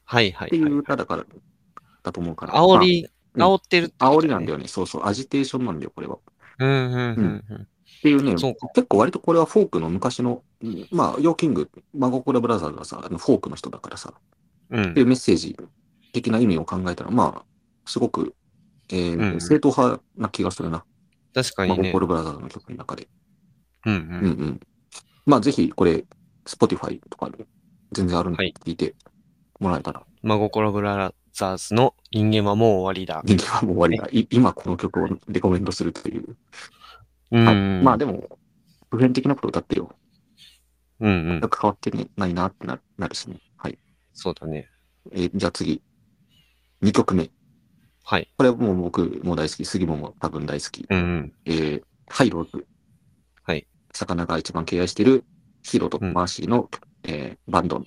[0.04, 0.72] はいはいていうはい。
[0.74, 1.26] 歌だから、
[2.02, 2.54] だと思うから。
[2.54, 4.68] 煽り、まあ煽ってるってね煽りなんだよね。
[4.68, 6.18] そうそう、アジテーションなんだよ、これは。
[6.62, 7.68] っうんうんうんうん。
[8.02, 8.54] ていうね、結
[8.88, 14.12] 構割とこれはフォークの昔の、うんまあ、 YO-KING、マゴコラブラザーズがさ、あのフォークの人だからさ、
[14.70, 15.56] うんっていうメッセージ
[16.12, 17.44] 的な意味を考えたら、まあ、
[17.86, 18.34] すごく、
[18.90, 20.84] えーうん正統派な気がするな。
[21.34, 22.00] 確かにねマゴコ。
[22.00, 23.08] ラブラザーズの曲の中で。
[23.86, 24.00] うんうんう
[24.46, 24.60] ん。
[25.26, 26.04] まあ、ぜひ、これ、
[26.46, 27.46] Spotify とかで
[27.92, 28.94] 全然あるんではい聞いて
[29.60, 33.22] もらえたら、真心ブラザーズの人間はもう終わりだ。
[33.24, 36.36] 人気はもう終わりが、い今この曲をレコメンドするという。
[37.32, 37.82] うん。
[37.82, 38.38] まあでも、
[38.90, 39.94] 普遍的なことを歌ってよ。
[41.00, 41.40] うんうん。
[41.40, 43.40] 全く変わってないなってななるしね。
[43.56, 43.78] はい。
[44.12, 44.68] そうだね。
[45.12, 45.82] えーじゃあ次。
[46.82, 47.30] 2曲目。
[48.04, 48.30] はい。
[48.36, 49.64] これはもう僕も大好き。
[49.64, 50.86] 杉本も多分大好き。
[50.88, 51.32] うんうん。
[51.46, 52.64] えーハイローズ。
[53.42, 53.66] はい。
[53.92, 55.24] 魚が一番敬愛している
[55.62, 56.70] ヒロとマーシーの、
[57.02, 57.84] えーバンド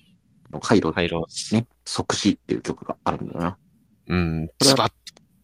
[0.52, 1.28] のハイローズ、ハイロ。
[1.52, 3.58] ね、即死っていう曲があるんだよな。
[4.08, 4.48] うん。
[4.48, 4.96] これはズバッと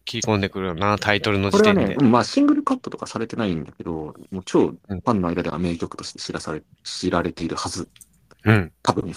[0.04, 1.80] 切り込んでくるよな、タイトルの時点で。
[1.82, 7.88] これはね、うんまあシングルカットとかされてないんだけど、もう超フうんァンの間では名曲として知らされ、知られているはず。
[8.44, 8.72] うん。
[8.82, 9.12] 多分。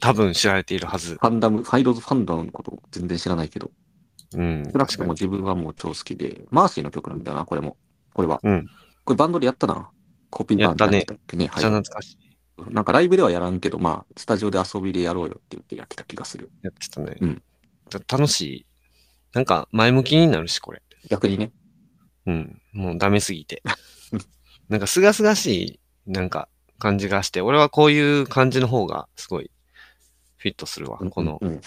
[0.00, 1.14] 多分知られているはず。
[1.14, 3.70] ァンダム、ファイローズファンダムのこと全然知らないけど、
[4.34, 4.68] うん。
[4.72, 7.76] 少なくとも自分はもう超好きで、マーシーの曲なんだよな、これも。
[8.12, 8.40] これは。
[8.42, 8.66] うん。
[9.04, 9.90] これバンドでやったな。
[10.30, 11.44] コピーバンドやったねやってたっけね。
[11.44, 11.80] めっちゃはい。
[11.80, 12.29] 懐かしい。
[12.70, 16.50] なんかライブではやらんけど、まあ、スタジオで遊びでやろうよって言ってやってた気がする。
[16.62, 17.16] やってたね。
[17.20, 17.42] うん
[17.90, 18.66] た楽しい。
[19.34, 20.82] なんか前向きになるし、これ。
[21.08, 21.52] 逆にね。
[22.26, 22.62] うん。
[22.72, 23.62] もうダメすぎて。
[24.68, 29.50] なんかすがすがしい、なんか感じがして、俺はこういう感じの方がすごい
[30.36, 30.98] フィットするわ。
[30.98, 31.60] このうん。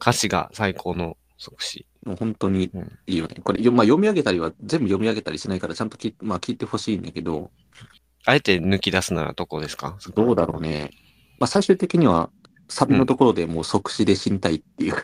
[0.00, 1.86] 歌詞が最高の即死。
[2.04, 3.36] もう本当にうんいいよね。
[3.42, 7.50] これ、よまあ、読み上げたりは、全部読み上げたりしないから、ちゃんとき、まあ、聞いてほしいんだけど、
[8.24, 9.96] あえて抜き出すならどこですか？
[10.14, 10.90] どうだろうね。
[11.38, 12.30] まあ、最終的には、
[12.68, 14.94] サビのところでもう即死で死にたいっていう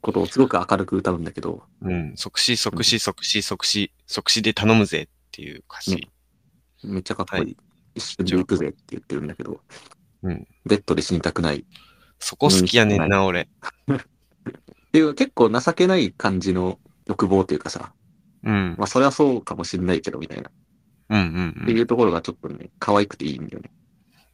[0.00, 2.12] ことをすごく明るく歌うんだけど、うん。
[2.16, 6.08] 即死、即死、即死、即死、即死で頼むぜっていう歌詞。
[6.84, 7.42] めっちゃかっこいい。
[7.44, 7.56] はい
[7.96, 9.62] 一瞬で行くぜって言ってるんだけど、
[10.22, 10.46] うん。
[10.66, 11.64] ベッドで死にたくない。
[12.18, 13.48] そこ好きやねんな、俺。
[13.88, 17.94] っていう結構情けない感じの欲望というかさ、
[18.42, 18.74] うん。
[18.76, 20.50] まあそれはそうかもしれないけどみたいな。
[21.08, 23.70] うんうんっていうところがちょっとね、可愛くていいんだよね。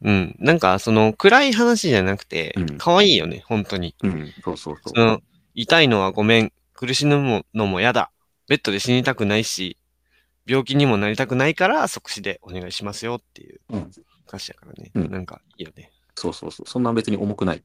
[0.01, 0.13] うん。
[0.13, 0.35] うん。
[0.39, 3.95] なんか、その、暗い話じゃなくてうん、可愛いよね、本当に。
[4.03, 4.93] うん、そうそうそう。
[4.93, 5.21] その、
[5.53, 8.11] 痛いのはごめん、苦しむのも嫌だ。
[8.47, 9.77] ベッドで死にたくないし、
[10.45, 13.91] 病気にもなりたくないから即死でお願いしますよっていううん、
[14.27, 14.91] 歌詞やからね。
[14.93, 15.91] うんなんかいいよね。
[16.15, 16.69] そうそうそう。
[16.69, 17.63] そんな別に重くない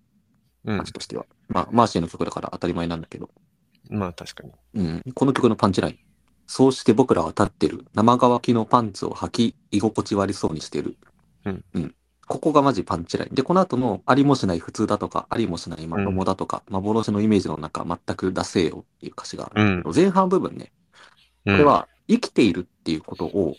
[0.65, 0.93] うん歌詞。
[0.93, 1.27] としては。
[1.49, 3.31] まあ、マーシーの曲だから当たり前なんだけど。
[3.91, 4.53] まあ確かに。
[4.75, 5.03] うん。
[5.15, 5.99] この曲のパンチライン。
[6.49, 7.85] そうして僕らは立ってる。
[7.95, 10.97] 生乾きのパンツを履き、居心地悪そうにしてる。
[11.45, 11.65] うん。
[11.75, 11.95] うん。
[12.27, 13.35] ここがマジパンチライン。
[13.35, 19.63] で、この後のありもしない普通だとか、ありもしないまともだとか、幻のイメージの中、全く出せよっていう歌詞がある。
[19.63, 19.93] うん。
[19.95, 20.65] 前半部分ね。
[20.65, 20.71] こ
[21.45, 23.55] これ、は、生きているっていうことを、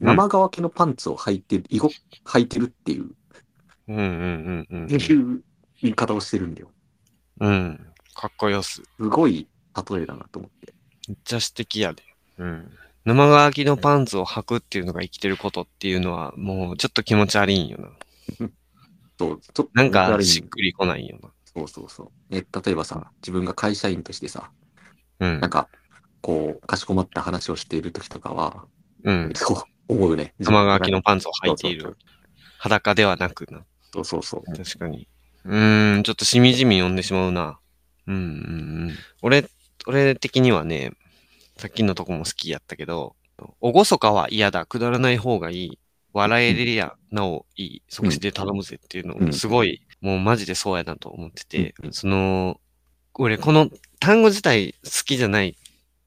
[0.00, 1.90] 生乾きのパンツを履いてる、居ご
[2.26, 3.10] 履いてるっていう、
[3.88, 4.90] うんうんうんうん。
[4.90, 5.42] いう
[5.80, 6.70] 言い方をしてるんだよ。
[7.40, 7.86] うん。
[8.14, 8.82] かっこよす。
[8.82, 9.48] すごい
[9.90, 10.74] 例えだなと思って。
[11.08, 12.02] めっちゃ素敵やで。
[12.38, 12.70] うん。
[13.04, 17.88] 生乾きのパンツを履くっていうのが生きてることっていうのは、もうちょっと気持ち悪いんよな。
[19.18, 21.18] そう、ちょっとなんかしっくりこないよ
[21.54, 22.10] そうそうそう。
[22.30, 24.50] え、例えばさ、自分が会社員としてさ、
[25.18, 25.28] な。
[25.34, 25.50] うんなん。
[25.50, 25.68] か、
[26.20, 28.66] こう、かしこまった話をしているときとかは、
[29.04, 29.32] うん。
[29.34, 29.62] そう
[29.94, 30.34] 思うね。
[30.38, 31.98] 生乾きのパンツを履いていそうる。
[32.58, 33.64] 裸ではなくな。
[33.92, 34.56] そうそうそう。
[34.56, 35.08] 確かに。
[35.44, 37.58] うーん、ちょっとしみじみ読んでしまうな。
[38.06, 38.22] うんうんう
[38.88, 38.90] ん。
[39.22, 39.48] 俺、
[39.86, 40.92] 俺的にはね、
[41.56, 43.16] さっきのとこも好きやったけど、
[43.60, 45.78] おごそかは嫌だ、くだらない方がいい、
[46.12, 49.26] 笑えれりゃなおいい、即死で頼むぜっていううん。
[49.26, 52.60] の、すごい、もうマジでそうやなと思っててその、
[53.14, 55.56] 俺この単語自体好きじゃない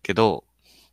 [0.04, 0.44] けど、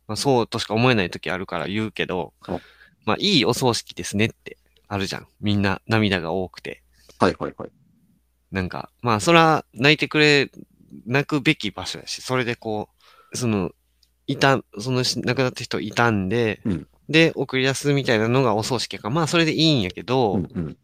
[0.07, 2.61] まあ、そうとしか思えない時あるから言うけどお、
[3.05, 5.27] まあいいお葬式ですねってあるじゃん。
[5.41, 6.81] みんな涙が多くて。
[7.19, 7.69] はいはいはい。
[8.51, 10.49] なんか、まあ、そら、泣いてくれ、
[11.05, 12.89] 泣くべき場所やし、それでこ
[13.33, 13.71] う、その、
[14.27, 20.77] いた、そのし亡くなった人いたんで、うんで、送り出すみたいなのがお葬式やから、まあ、それでいいんやけど、うんうん。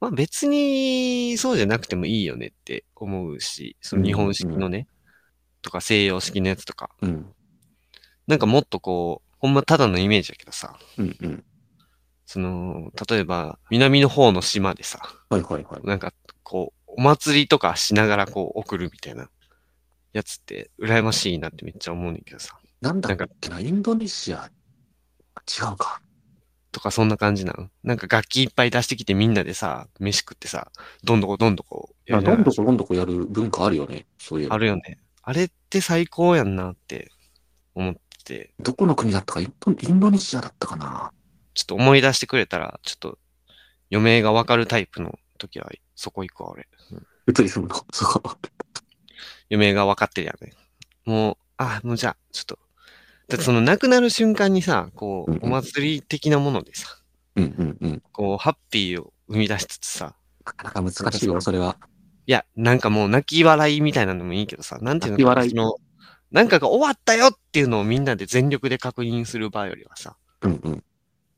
[0.00, 4.86] まあ、別に、そうじゃなくてもいいよねって思うし、その日本式のね、
[5.62, 7.26] とか西洋式のやつとか、うん。
[8.26, 11.44] なんかもっとこう、ほんまただのイメージやけどさ、うんうん。
[12.24, 15.86] その、例えば、南の方の島でさ、はいはいはい。
[15.86, 19.28] なんか、こう、お祭りとかしながらこう送るみたいな
[20.12, 22.56] やつって羨ましいなってめっちゃ思うねんけどさ。
[22.84, 24.50] なんだっけな、インドネシア、
[25.48, 26.02] 違うか。
[26.70, 27.70] とかそんな感じなん？
[27.82, 30.70] なんか楽器いっぱい出してきてみんなでさ、飯食ってさ、
[31.02, 34.04] どんどこどんどこやまあ、りながらどんどこどんどこやる文化あるよね。
[34.18, 34.48] そういう。
[34.50, 34.98] あるよね。
[35.22, 37.10] あれって最高やんなって
[37.74, 41.10] 思ってて、どこの国だったかインド、インドネシアだったかな。
[41.54, 43.18] ちょっと思い出してくれたら、ちょっと
[43.90, 46.68] 余命がわかるタイプの時はそこ行くわ、俺。
[47.26, 47.76] 移り住むの？
[47.92, 48.22] そう。
[49.50, 50.52] 余命が分かってるやんね。
[51.06, 52.58] もう、あ、もうじゃあ、ちょっと。
[53.28, 56.88] だってその亡くなる瞬間にさ、こうんうう、お祭り的なものでさ、
[57.36, 58.02] うんうんうん。
[58.12, 61.78] こう、ハッピーを生み出しつつさ、なかなか難しいよ、それは。
[62.26, 65.76] いや、なんかもう泣き笑いみたいなのもいいけどさ、なんていうのかな、泣き笑いその、
[66.30, 70.84] なんかが終わったよっていうのをみんなで全力で確認する場合よりはさ、うんうん。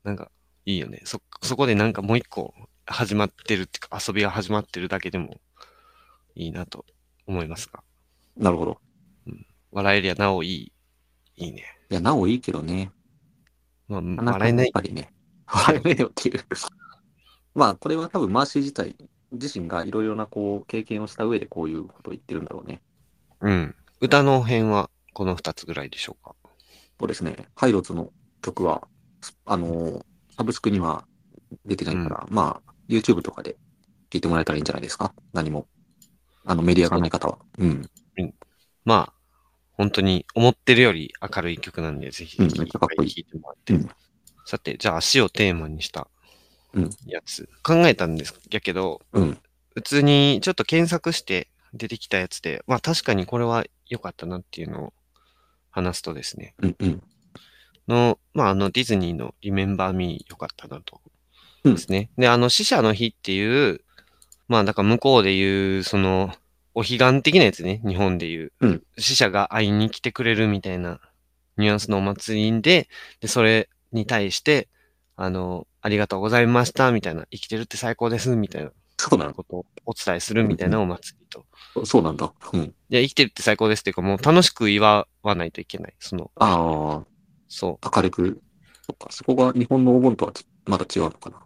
[0.03, 0.31] なんか
[0.65, 1.01] いいよね。
[1.05, 2.53] そ、そこでなんかもう一個
[2.85, 5.39] 始まってるっていうか、遊びが始まってるだけでも
[6.35, 6.85] いいなと
[7.25, 7.83] 思いますが、
[8.35, 8.79] なるほど。
[9.71, 10.71] 笑えりゃなおいい、
[11.35, 11.76] いいね。
[11.89, 12.91] いや、なおいいけどね。
[13.87, 14.01] まあ、
[14.33, 15.13] 笑えないやっぱりね。
[15.47, 16.39] 笑えないよっていう。
[17.55, 18.95] まあ、これは多分マーシー自体、
[19.31, 22.81] 自身がいろいろなこう、経験をした上でこういうことを言ってるんだろうね。
[23.41, 23.75] うん。
[24.01, 26.35] 歌の辺はこの二つぐらいでしょうか。
[26.99, 27.47] そうですね。
[27.55, 28.87] ハイローズの曲は、
[29.45, 30.05] あのー
[30.37, 31.03] サブスクには
[31.65, 33.53] 出てないから、まあ、YouTube とかで
[34.11, 35.13] 聴いてもらえたらいいんじゃないですか。
[35.33, 35.67] 何も。
[36.45, 37.39] あの、メディアがない方は。
[37.57, 37.89] うん。
[38.85, 39.13] まあ、
[39.77, 43.73] 本当に思ってるより明るい曲なんで、ぜひぜひうんめっちゃかっこいい聴いてもらって。
[43.73, 43.89] うん
[44.47, 46.07] さて、じゃあ足をテーマにした
[46.73, 47.49] うんやつ。
[47.63, 49.37] 考えたんですやけど、うん。
[49.75, 54.93] 普通にちょっと検索して出てきたやつで、まあ確かにこれは良かったなっていうのを
[55.69, 56.55] 話すとですね。
[56.59, 56.75] うん。
[56.79, 57.03] うん。
[57.89, 61.01] の、まああのディズニーのリメンバーミー良かったなと。
[61.65, 62.09] うんですね。
[62.17, 63.81] で、あの死者の日っていう、
[64.47, 66.33] まあだから向こうでいう、その、
[66.77, 68.53] お彼岸的なやつね、日本でいう。
[68.61, 70.99] うん死者が会いに来てくれるみたいな
[71.57, 72.87] ニュアンスのお祭りで、
[73.19, 74.69] で、それに対して、
[75.15, 81.45] あの、ありがとうございました、みたいな、生きてるって最高です、みたいなそうなんことをお伝えするみたいなお祭りと。
[81.75, 81.85] だ。
[81.87, 82.31] そうなんだ。
[82.53, 82.61] うん。
[82.61, 85.95] いや、生きてるって最高ですっていうか、もう楽しく祝わないといけない。
[85.99, 87.03] その、あ
[87.47, 88.41] そう、あ、明るく。
[88.85, 91.37] そっか、そこが日本のお盆とはちまた違うのかな。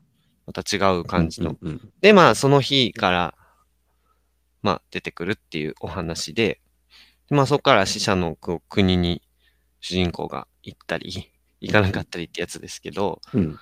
[0.46, 1.56] また違う感じの。
[1.62, 3.36] うんうんで、まあ、その日から、
[4.62, 6.62] まあ、出てくるっていうお話で、
[7.30, 9.22] でまあ、そこから死者の国に
[9.80, 13.60] 主人公が行ったり、行かなかったりってやつですけど、うん。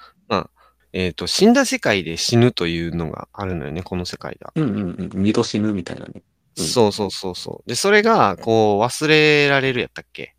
[0.92, 4.52] えっ、と、死んだ世界で死ぬというのがあるのよね、この世界では。
[4.56, 5.24] うんうんうん。
[5.24, 6.14] 二度死ぬみたいなね。
[6.16, 6.24] うん
[6.56, 7.70] そうそうそうそう。
[7.70, 10.36] で、それが、こう、忘れられるやったっけ？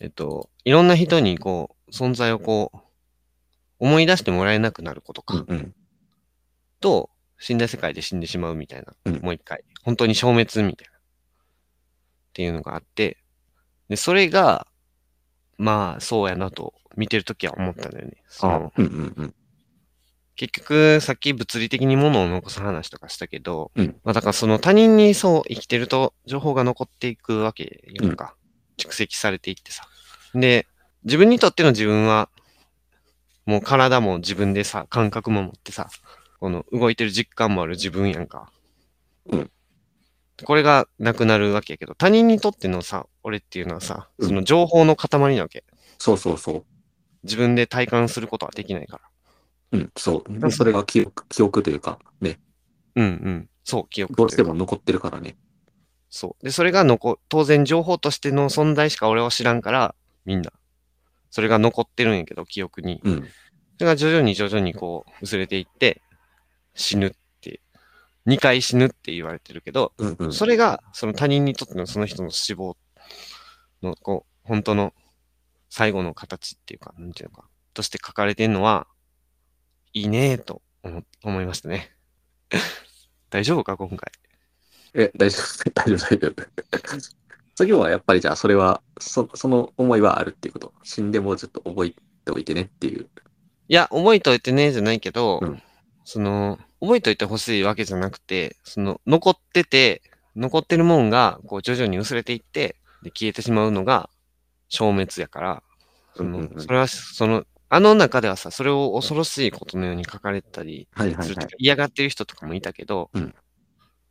[0.00, 2.78] えっと、いろんな人に、こう、存在をこう、
[3.78, 5.36] 思い出してもらえなくなることか。
[5.36, 5.74] うんうん。
[6.80, 7.08] と、
[7.44, 8.94] 死んだ世界で死んでしまうみたいな。
[9.04, 9.64] うんもう一回。
[9.82, 10.96] 本当に消滅みたいな。
[10.96, 11.00] っ
[12.32, 13.18] ていうのがあって、
[13.90, 14.66] で、それが、
[15.58, 18.22] まあ、そうやなと、見てるときは思ったんだよね。
[18.28, 19.34] その、うんうんうん。
[20.36, 28.34] 結局、さっき物理的に物を残す話とかしたけど、うんまあだからその他人にそう生きてると情報が残っていくわけやんか。
[28.78, 29.86] 蓄積されていってさ。
[30.34, 30.66] で、
[31.04, 32.30] 自分にとっての自分は、
[33.44, 35.90] もう体も自分でさ、感覚も持ってさ、
[36.44, 38.52] この動いてる実感もある自分やんか。
[39.30, 39.50] うん
[40.44, 45.64] これがなくなるわけやけど、他人にとってのさ、俺っていうのはさ、うんその情報の塊なわけ。
[45.98, 46.64] そうそうそう。
[47.22, 49.00] 自分で体感することはできないか
[49.72, 49.78] ら。
[49.78, 50.38] うん、そう。
[50.38, 52.38] でそれが記憶、記憶というか、ね、
[52.94, 53.48] うんうん。
[53.62, 55.36] そう、記憶どうしても残ってるからね。
[56.10, 56.44] そう。
[56.44, 59.94] で、それが残、当然情報としての存在しか俺は知らんから、
[60.26, 60.52] みんな。
[61.30, 63.00] それが残ってるんやけど、記憶に。
[63.02, 63.28] うん。
[63.76, 66.00] それが徐々に徐々にこう、薄れていって、
[66.74, 67.10] 死ぬっ
[67.40, 67.60] て、
[68.26, 70.32] 2回死ぬって言われてるけど、うんうん。
[70.32, 72.76] それが、その他人にとってのその人の死亡
[73.82, 74.92] の、こう、本当の
[75.70, 78.86] 最後の形っていうか、なんていうのか、として書かれてるのは、
[79.92, 81.94] いいねぇと思思いましたね。
[83.30, 84.12] 大丈夫か、今回？
[84.94, 87.24] え、大丈夫、大丈夫、大丈夫。
[87.56, 90.72] 次はやっぱりじゃあ、それは、そその思いはあるっていうこと。
[90.82, 91.90] 死んでもちょっと覚え
[92.24, 93.08] ておいてねっていう。
[93.68, 95.62] いや、覚えといてね、じゃないけど、うん
[96.04, 100.02] その、覚えといてほしいわけじゃなくて、その、残ってて、
[100.36, 104.10] 残ってるもんが、こう、徐々に薄れていって、で、消えてしまうのが、
[104.68, 105.62] 消滅やから、
[106.16, 111.48] その、それは、その、あの中ではさ、それを恐ろしいことのように書かれてたりはいはいはいするとか。
[111.58, 113.34] 嫌がってる人とかもいたけど、うん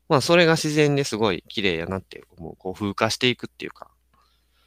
[0.09, 3.89] まあ、それが自然ですごい綺麗やなって、もう、こう、風化していくっていうか、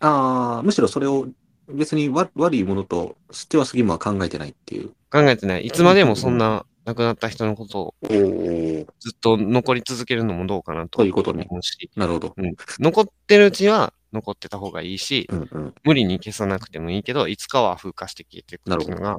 [0.01, 1.29] ああ、むしろそれを
[1.69, 4.91] 別にわ悪いものとしては杉間は考えてないっていう。
[5.11, 5.67] 考えてない。
[5.67, 7.95] いつまでもそんな亡くなった人のことを。
[8.09, 11.49] ずっと残り続けるのもどうかなとということね。
[11.97, 12.35] なるほど。
[12.79, 15.75] 残ってるうちは残ってた方がいいし、うんうん。
[15.83, 19.19] 無理に消さなくてもいいけど、いつかは風化して消えていくっていうのが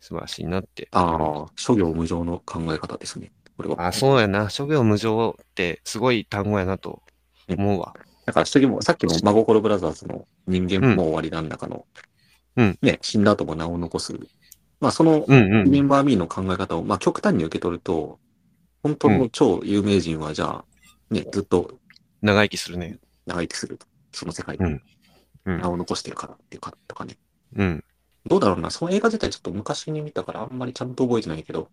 [0.00, 0.88] 素晴らしいなって。
[0.92, 3.32] ああ、諸行無常の考え方ですね。
[3.56, 3.86] これは。
[3.86, 4.50] あ、そうやな。
[4.50, 7.02] 諸行無常ってすごい単語やなと
[7.48, 7.94] 思うわ。
[8.26, 11.86] だから、次も、さっきの真心ブラザーズの人間も終わりなんだかの、
[12.56, 14.18] うんね、死んだ後も名を残す。
[14.80, 15.24] まあ、その。
[15.28, 18.18] メンバーミーの考え方を、まあ、極端に受け取ると、
[18.82, 20.64] 本当の超有名人は、じゃあ、
[21.10, 21.78] ね、ずっと
[22.22, 22.98] 長生きするね。
[23.26, 23.86] 長生きすると。
[24.12, 24.80] その世界で
[25.44, 27.16] 名を残してるからっていうか、とかね。
[27.56, 27.84] うん。
[28.26, 31.68] どうだろうな、その映画自体ちょっと昔に見たからあんまりちゃんと覚えてないけど、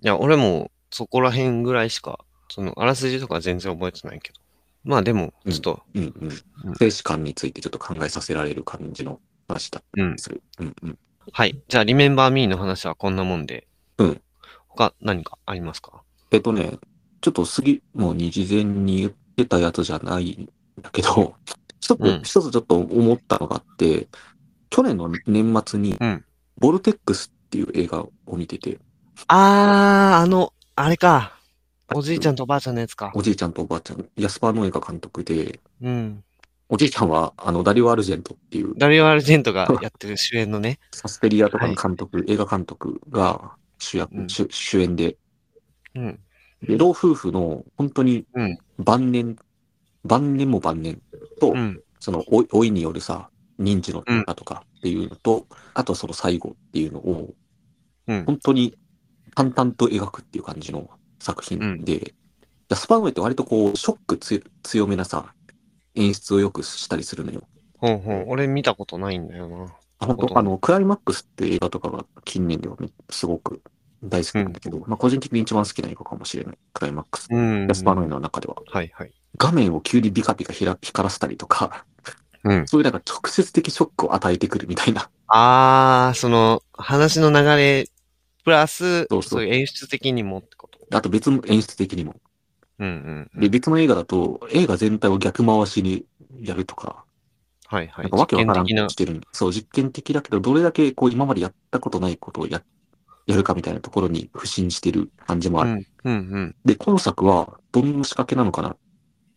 [0.00, 4.40] いや、俺もそこら辺ぐらいしか、その、あらすじとか全然覚えてないけど。
[4.84, 6.74] まあでも、ちょっと、うんうんうん。
[6.76, 10.18] 生死観についてちょっと考えさせられる感じの話だったうんり。
[10.18, 10.42] する。
[10.60, 10.98] うんうん。
[11.32, 11.60] はい。
[11.68, 13.66] じゃあ、リメンバーミーの話はこんなもんで。
[13.98, 14.20] うん。
[14.68, 16.02] 他何かありますか？
[16.30, 16.78] えっとね、
[17.20, 20.48] ちょっと杉もに事前に言ってたやつじゃないん
[20.82, 21.34] だけど、
[21.80, 24.08] 一つ、うん一つちょっと思ったのがあって、
[24.70, 26.24] 去年の年末に、うん
[26.60, 28.78] ボルテックスっていう映画を見てて、
[29.28, 31.38] あー、あの、あれか。
[31.94, 33.12] おじいちゃんとおばあちゃんのやつか。
[33.14, 36.24] おじいちゃんとおばあちゃん、ヤスパーノエが監督で、うん。
[36.70, 40.78] おじいちゃんは、あの、ダリオ・アルジェントっていう、ダリオ・アルジェントが やってる主演のね。
[40.92, 45.16] サスペリアとかの監督、映画監督が主役、うん主主演で、
[45.94, 46.20] うん。
[46.62, 49.36] で、老夫婦の本当にうん晩年、
[50.04, 51.00] 晩年も晩年
[51.40, 51.82] と、うん。
[52.00, 57.34] その老い老いによるさ、認知の変化とかっていうのと、あとその最後っていうのを、
[58.08, 58.24] うん。
[58.26, 58.76] 本当に
[59.34, 62.14] 淡々と描くっていう感じの作品で、
[62.74, 65.32] スパーノエって割とこう、ショックつ強めなさ、
[65.98, 67.42] 演出をよくしたりするのよ。
[67.78, 68.24] ほうほう。
[68.28, 69.74] 俺見たことないんだよな。
[70.00, 73.60] あ本当あの、クライマックスって映画とかが近年ではねすごく
[74.02, 76.58] 大好きなんだけど、まあ個人的に一番好きな映画かもしれない。
[76.72, 77.28] クライマックス。
[77.30, 77.66] うん。
[77.66, 78.56] ヤスパーノイの中では。
[78.66, 79.12] はいはい。
[79.36, 81.84] 画面を急にビカビカ光らせたりとか、
[82.44, 82.66] うん。
[82.66, 85.10] そういうなんか直接的ショックを与えてくるみたいな。
[85.26, 87.86] あー、その、話の流れ、
[88.44, 90.78] プラス、そうそう演出的にもってこと？
[90.96, 92.16] あと別の演出的にも。
[92.78, 93.40] うんうん。
[93.40, 96.04] で、別の映画だと、映画全体を逆回しに
[96.40, 97.04] やるとか、
[97.66, 98.04] はいはい。
[98.04, 99.20] なんかわけわからんしてる。
[99.32, 102.62] そう、実験的だけど、どれだけこう今までやったことないことをや、
[103.26, 105.70] やるかみたいなところに不信してる感じもある。
[105.70, 106.56] うん、うん、うん。
[106.64, 108.76] で、今作はどんな仕掛けなのかなっ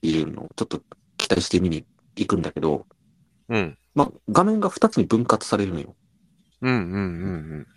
[0.02, 0.82] ていうのをちょっと
[1.18, 2.86] 期待して見に行くんだけど、
[3.50, 3.78] うん。
[3.96, 5.96] まあ、画面が2つに分割されるのよ。
[6.62, 6.98] うん、うん、う
[7.60, 7.68] ん、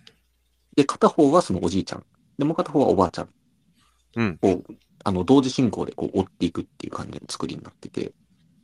[0.76, 2.04] で、片方はそのおじいちゃん。
[2.38, 3.28] で、もう片方はおばあちゃん
[4.16, 4.38] うん。
[4.42, 4.62] を、
[5.04, 8.12] あの、同時進行でこう追っていくっていう感じの作りになってて、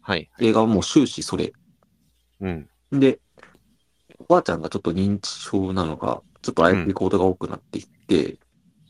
[0.01, 0.31] はい。
[0.41, 1.53] 映画はもう終始それ。
[2.41, 2.69] うん。
[2.93, 3.21] で、
[4.19, 8.39] おばあちゃんがちょっと認知症なのか、ちょっと怪しい行動が多くなっていって、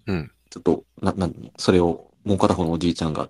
[0.07, 0.31] うん。
[0.49, 3.29] ちょっと、な、な、それをもう片方のおじいちゃんが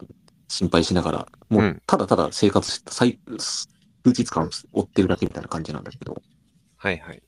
[0.49, 3.69] 心配しながら、もう、うんただただ生活して、最、数
[4.05, 6.21] 日間追ってるだけみたいな感じなんだけど。
[6.77, 7.23] はいはい。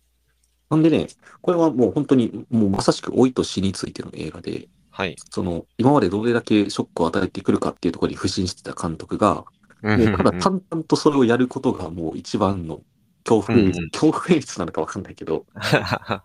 [0.71, 1.09] なんでね、
[1.41, 5.17] これはもう本当に、もうまさしく老いと死についての映画で、はい。
[5.31, 9.45] その、今までどれだけショックを与えてくるかっていうところに不信してた監督が、
[9.83, 12.83] うんもうただ淡々とそれをやることがもう一番の
[13.25, 15.45] 恐怖演出、うんうん恐怖演出なのかわかんないけど、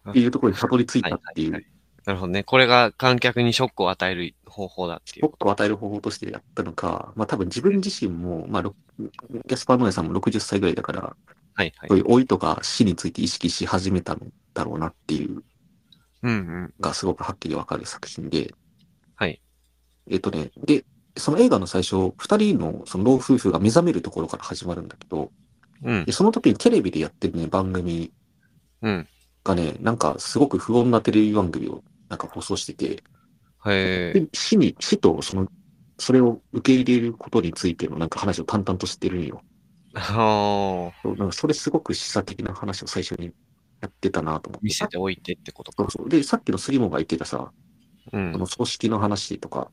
[0.10, 1.77] っていうところにたどり着いたっていう、はいはいはい
[2.08, 2.43] なるほどね。
[2.43, 5.25] これが観客にショックを与える方法だっていう。
[5.25, 11.97] ショックを与える方法としてやったのか、まあ多分自分自身も、まあ、ろギャスパー・ノエさんも60歳ぐらいだから、はいはいそう。
[11.97, 15.43] いう老いとか死について意識し始めたんだろうなっていう
[16.23, 16.36] うんう
[16.67, 16.73] ん。
[16.80, 18.53] がすごくはっきりわかる作品で、
[19.15, 19.41] はい。
[20.10, 20.86] えっとね、で、
[21.17, 25.32] その映画の最初、二人のその老夫婦が目覚めるところから始まるんだけど、
[25.84, 26.12] うんで。
[26.12, 28.12] その時にテレビでやってるね、番組
[28.82, 29.08] うん。
[29.43, 33.03] がね、なんかすごく不穏なテレビ番組をなんか放送してて、
[33.65, 34.19] へえ。
[34.19, 35.47] で死に、死とその、
[35.97, 39.41] それを受け入れることについてのなんか話を淡々としてるんよ。
[39.93, 40.99] はあ。
[41.01, 43.32] そうなんかそれすごく示唆的な話を最初に
[43.82, 44.66] やってたなと思って。
[44.66, 45.84] 見せておいてってことか。
[45.84, 46.10] そうそう。
[46.10, 47.52] で、さっきの杉本が言ってたさ、
[48.12, 48.38] うんそ。
[48.40, 49.70] の葬式の話とか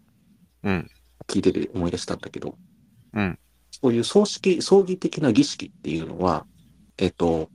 [0.63, 0.89] うん。
[1.27, 2.57] 聞いてて思い出したんだけど、
[3.15, 3.39] うん。
[3.71, 6.47] そういう葬式、葬儀的な儀式っていうのは、
[6.99, 7.49] えっと、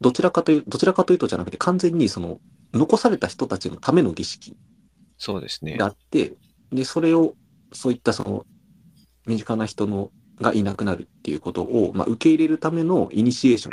[0.00, 2.40] どちらかという、どちらかというとじゃなくて完全にその、
[2.72, 4.56] 残された人たちのための儀式
[5.18, 5.82] そうですねで。
[5.82, 6.34] あって、
[6.72, 7.34] で、それを、
[7.72, 8.46] そういったその、
[9.26, 13.72] 身近な人の、がいなくなるっていうことを、まあ、受け入れるためのイニシエーション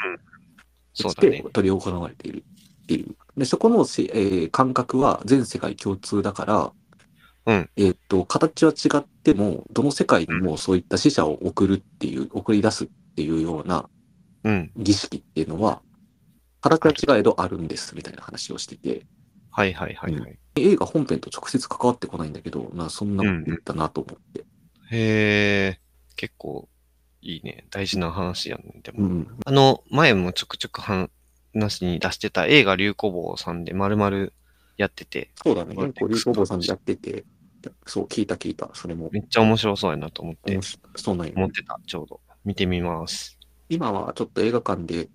[0.98, 1.44] として。
[1.54, 2.44] 取り行われている
[2.84, 3.16] っていう。
[3.38, 6.72] で、そこのせ、えー感覚は全世界共通だから、
[7.46, 13.90] うんえーっと、形は違っても、どの世界にもそういった死者を送るっていう、送り出すっていうような
[14.44, 14.72] うん。
[14.78, 15.82] 儀式っていうのは、
[16.62, 19.06] 形は違えどあるんです、みたいな話をしてて、
[19.52, 20.40] はいはいはいはい。
[20.56, 24.42] 映画本編と直接関わってこないんだけど、まあそんなこと言ったなと思って。
[24.42, 24.46] へ
[24.92, 25.77] え。
[27.78, 28.64] 大事な話やね。
[28.82, 29.08] でも。
[29.08, 29.28] うん。
[29.46, 31.12] あの、前もちょくちょく話
[31.82, 34.30] に出してた映画流行坊さんで丸々
[34.78, 35.76] やってて、そうだね。
[35.76, 37.24] 流行坊さんでやってて、
[37.86, 38.72] そう、聞いた聞いた。
[38.74, 40.60] それもめっちゃ面白そうやなと思って
[40.96, 42.20] そうなんよ思ってた、ちょうど。
[42.46, 43.38] 見てみます。
[43.70, 45.10] 今はちょっと映画館で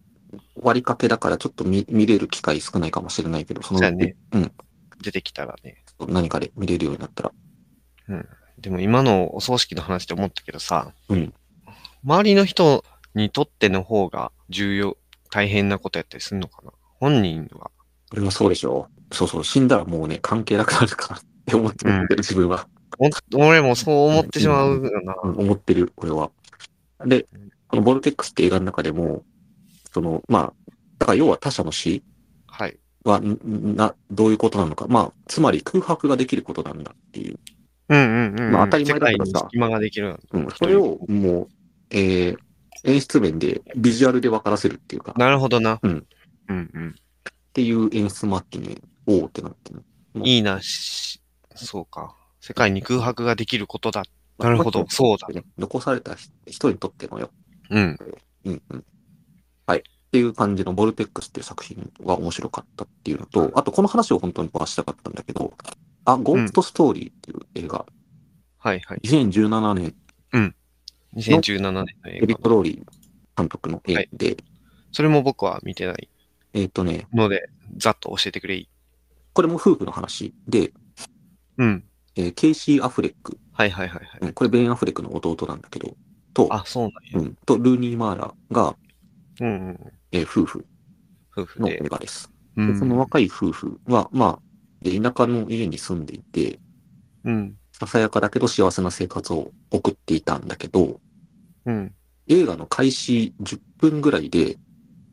[0.54, 4.52] 終わりかけだからちょっと見見れる機会少ないかもしれないけど、そのねうん、
[5.02, 5.82] 出てきたらね。
[6.06, 7.32] 何かで見れるようになったら。
[8.56, 11.34] でも今のお葬式の話で思ったけどさ、うん
[12.04, 12.84] 周りの人
[13.14, 14.96] にとっての方が重要、
[15.30, 16.72] 大変なことやったりするのかな？
[17.00, 17.70] 本人は。
[18.10, 19.14] これはそうでしょう。
[19.14, 22.66] そうそう、死んだらもうね、関係なくなるかなって思ってるけど、自分は。
[23.34, 25.14] 俺もそう思ってしまうよな。
[25.24, 26.30] うん思ってる、これは。
[27.06, 27.26] で、
[27.68, 29.24] このボルテックスって映画の中でも、
[29.92, 32.02] その、まあ、だから要は他者の死
[32.46, 32.76] はい。
[33.04, 34.86] は、んな、どういうことなのか。
[34.88, 37.38] まあ、つまり空白ができることなんだっていう。
[37.88, 38.52] うんうんうん。
[38.52, 40.20] まあ当たり前だけどさ隙間ができる。
[40.32, 41.48] うん、それをもう、
[41.92, 42.38] えー、
[42.84, 45.78] 演出面でビジュアルで分からせるっていうか、っなるほどな。
[45.82, 46.06] うん。
[46.48, 46.94] うんうん。
[47.52, 48.76] ていう演出もあってね、
[49.06, 49.80] おおってなってね。
[50.24, 51.20] いいな、し
[51.54, 52.16] そうか。
[52.40, 54.02] 世界に空白ができることだ。
[54.38, 55.28] なるほど、そうだ。
[55.28, 57.30] ね残された人にとってのよ。
[57.70, 57.96] うん。
[58.44, 58.84] うんうん。
[59.66, 59.78] はい。
[59.78, 65.52] っていう感じのボルテックスっていう作品が面白かったっていうのと、あとこの話を本当にはしたかったんだけど、
[66.04, 67.86] あ、ゴーストストーリーっていう映画、
[68.58, 69.00] はいはい。
[69.04, 69.94] 2017年、
[71.16, 72.36] 2017年の映画。
[72.36, 72.92] トローリー
[73.36, 74.36] 監督の映画で、
[74.92, 76.08] それも僕は見てない
[76.54, 78.68] えっ、とね、ので、ざっと教えてくれいい。
[79.32, 80.72] これも夫婦の話で、
[81.56, 81.84] うん。
[82.14, 84.18] えーケイシー・アフレック、はいはいはいはい。
[84.20, 85.96] うんこれベン・アフレックの弟なんだけど、
[86.34, 87.28] と、あ、そうなんや。
[87.28, 88.76] うん、と、ルーニー・マーラが、
[89.40, 89.80] うんうん。
[90.12, 90.66] えー夫婦
[91.36, 91.76] の夫婦で。
[91.82, 92.30] 映画です。
[92.56, 94.42] うんでその若い夫婦は、まあ、
[94.82, 96.58] で、田舎の家に住んでいて、
[97.24, 97.56] うん。
[97.82, 101.00] ささやかだけど幸せな生活を送っていたんだけど、
[101.66, 101.92] うん。
[102.28, 104.56] 映画の開始10分ぐらいで、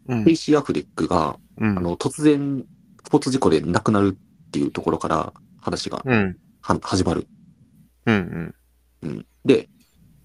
[0.08, 0.36] うんケイ。
[0.36, 2.64] シー・アフレックが、うんあの、突然、
[3.04, 6.38] スポーツ事故で亡くなるっていうところから話がうん。
[6.62, 7.28] は始まる。
[8.06, 8.56] うん。
[9.02, 9.26] うん。
[9.46, 9.68] で、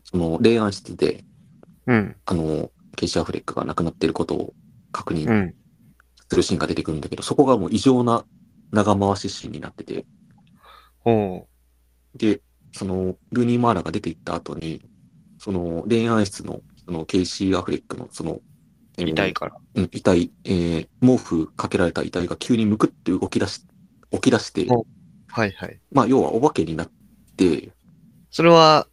[0.02, 1.24] その、霊安室で、
[1.86, 2.16] うん。
[2.26, 4.54] あの、ケイシー・アフレックが亡くなっていることを
[4.92, 5.54] 確認うん。
[6.28, 8.26] するシーンが出てくるんだけど、そこがもう異常な
[8.70, 10.04] 長回しシーンになってて、
[10.98, 11.48] ほ
[12.16, 12.40] で、
[12.72, 14.82] その、ルーニー・マーラが出て行った後に、
[15.38, 18.40] その、霊安室の、その、ケイシー・アフレックの、その、
[18.98, 19.06] えう。
[19.06, 19.56] ー痛いから。
[19.74, 23.62] うん、遺体、えー、毛布かけられた遺体が急にむくって動き出し、
[24.10, 24.86] 起き出して、お
[25.28, 25.80] はいはい。
[25.92, 26.90] まあ、要はお化けになっ
[27.36, 27.70] て、
[28.30, 28.86] それは、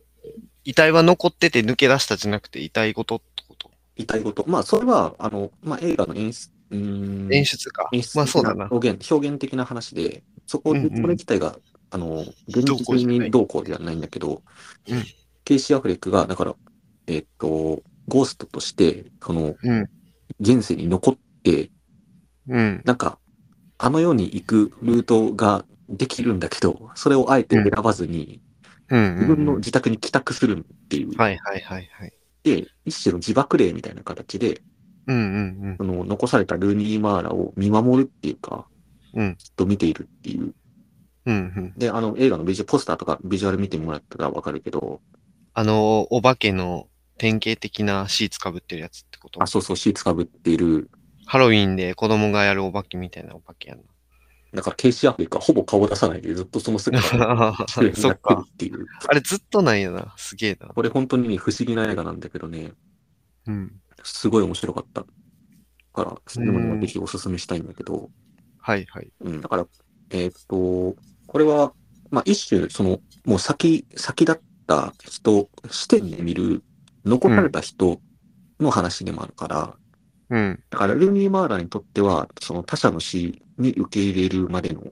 [0.63, 3.71] 遺体は残ってて抜け出したじゃなくて遺体ごとってこと？
[3.95, 4.45] 遺体ごと。
[4.47, 7.89] まあ、それは、あの、まあ、映画の演出、うーん演出か。
[7.91, 8.67] 演出まあそうだな。
[8.69, 11.57] 表現、表現的な話で、そこ、これ自体が、
[11.91, 14.41] あの、現実にどうこうではないんだけど、
[14.89, 15.03] うん
[15.43, 16.55] ケイシー・アフレックが、だから、
[17.07, 19.89] えっと、ゴーストとして、その、うん。
[20.39, 21.71] 現世に残って、
[22.47, 22.81] うん。
[22.85, 23.17] なんか、
[23.77, 28.39] あの世に行くルートができるんだけど、それをあえて選ばずに、
[28.89, 29.15] うん。
[29.15, 31.17] 自分の自宅に帰宅するっていう。
[31.17, 32.13] はいはいはいはい。
[32.43, 34.61] で、一種の自爆霊みたいな形で、
[35.07, 38.67] うんうんその残されたルーニー・マーラを見守るっていうか、
[39.15, 40.53] うんずっと見ているっていう。
[41.25, 41.35] うん。
[41.35, 41.73] うんうん。
[41.77, 45.01] で、あの映画のビジュポスターとかビジュアル見てもらったらわかるけど、
[45.53, 49.43] あの、お化けの典型的なシーツかぶってるやつってこと？
[49.43, 50.89] あ、そうそう、シーツかぶっている。
[51.25, 53.79] ハロウィンで子供がやるお化けみたいなお化けやん
[54.53, 58.43] だからケイシー・アフレックはほぼ顔出さないでずっとその姿がそ っか。
[58.45, 58.85] っていう。
[59.07, 60.13] あれずっとなんやな。
[60.17, 60.67] すげえな。
[60.67, 62.73] これ本当にね、不思議な映画なんだけどね、
[63.47, 63.71] うん。
[64.03, 65.01] すごい面白かった。
[65.01, 65.07] だ
[65.93, 68.09] から、そういうのもぜひおすすめしたいんだけど、
[68.57, 69.09] はいはい。
[69.21, 69.67] うん、だから、
[70.11, 70.95] えーっと、
[71.27, 71.73] これは、
[72.09, 76.63] まあ、一種、その、もう先、先立った人、視点で見る、
[77.05, 77.99] 残された人
[78.59, 79.75] の話でもあるから、
[80.29, 80.63] うん。
[80.69, 84.83] だから、ルーニー・マーラーにとっては、その他者の死に受け入れるまでの、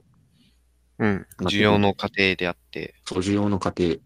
[0.98, 1.26] うん。
[1.42, 2.94] 需要の過程であって。
[3.06, 3.96] その需要の過程。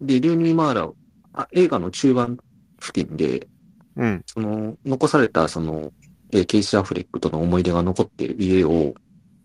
[0.00, 0.92] で、ルーニー・マーラー、
[1.32, 2.38] あ映画の中盤
[2.80, 3.48] 付近で、
[3.96, 4.22] うん。
[4.26, 5.92] その、残された、その、
[6.32, 8.94] えーケイシー・アフレックとの思い出が残っている家を、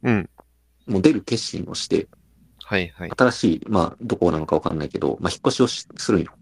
[0.03, 0.29] うん。
[0.87, 2.07] もう出る決心をして、
[2.63, 3.11] はいはい。
[3.15, 6.33] 新しい、まあ、どこなのかわかんないけど、まあ、引っ越しをしするんよ。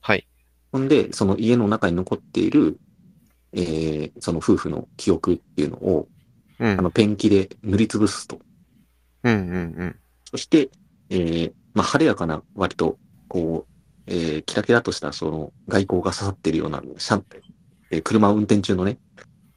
[0.00, 0.26] はい。
[0.72, 2.78] ほんで、その家の中に残っている、
[3.52, 6.08] えー、その夫婦の記憶っていうのを、
[6.58, 6.70] うん。
[6.70, 8.40] あの、ペンキで塗りつぶすと。
[9.24, 9.96] うんうんうん。
[10.30, 10.70] そして、
[11.10, 13.72] えー、まあ、晴れやかな、割と、こう、
[14.06, 17.24] えー、キラキラとした、その、外光が刺さってるような、シャン、
[17.90, 18.98] えー車を運転中のね、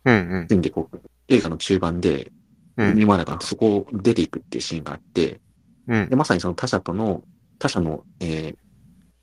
[0.03, 0.61] うんうん。
[0.61, 2.31] でこう、映画の中盤で、
[2.77, 3.01] うん。
[3.01, 5.39] 今だからそこを出ていくっていうシーンがあって、
[5.87, 6.15] うんで、。
[6.15, 7.23] まさにその他者との、
[7.59, 8.55] 他者の、えー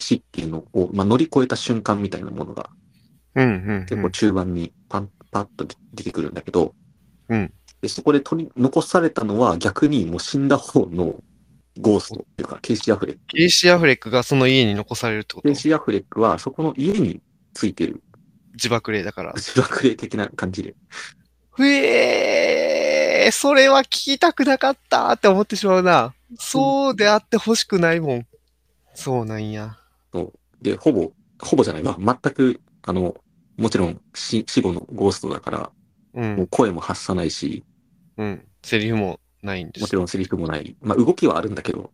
[0.01, 2.71] 死っていうのを、まあ、乗り越えた瞬間みたいなものが、
[3.35, 3.49] うんう
[3.81, 3.87] ん。
[3.87, 6.73] 結構中盤にパン、パッと出てくるんだけど、
[7.29, 11.17] うんで、そこで取り、残されたのは逆にもう死んだ方の
[11.81, 13.27] ゴーストっていうか、ケイシー・アフレック。
[13.27, 15.49] ケイシー・アフレックがその家に残されるってこと？
[15.49, 17.21] ケイシー・アフレックはそこの家に
[17.55, 18.01] ついてる、
[18.53, 19.33] 地縛霊だから。
[19.35, 20.77] 地縛霊的な感じで。
[21.51, 22.88] ふえー、
[23.31, 26.15] それは聞きたくなかったって思ってしまうな。
[26.39, 28.27] そうであってほしくないもん。
[28.95, 29.79] そうなんや。
[30.61, 31.97] で、ほぼ、ほぼじゃないわ。
[31.99, 33.15] 全く、あの、
[33.57, 35.71] もちろん死死後のゴーストだから、
[36.15, 36.21] う。
[36.21, 37.65] もうん声も発さないし、
[38.17, 38.45] うん。
[38.63, 39.83] セリフもないんです。
[39.83, 40.77] もちろんセリフもない。
[40.81, 41.93] まあ、動きはあるんだけど、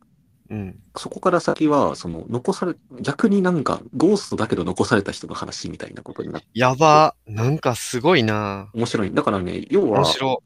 [0.51, 0.79] うん。
[0.97, 7.15] そこから先は、その、残され、逆になんか、ゴーストだけど残された人の話みたいなことになって、やば。
[7.27, 8.71] なんかすごいな。
[8.75, 9.13] 面白い。
[9.13, 10.43] だからね、要は面、白。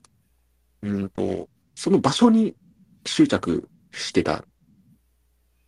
[0.82, 2.54] うんと、その場所に
[3.04, 4.44] 執着してた、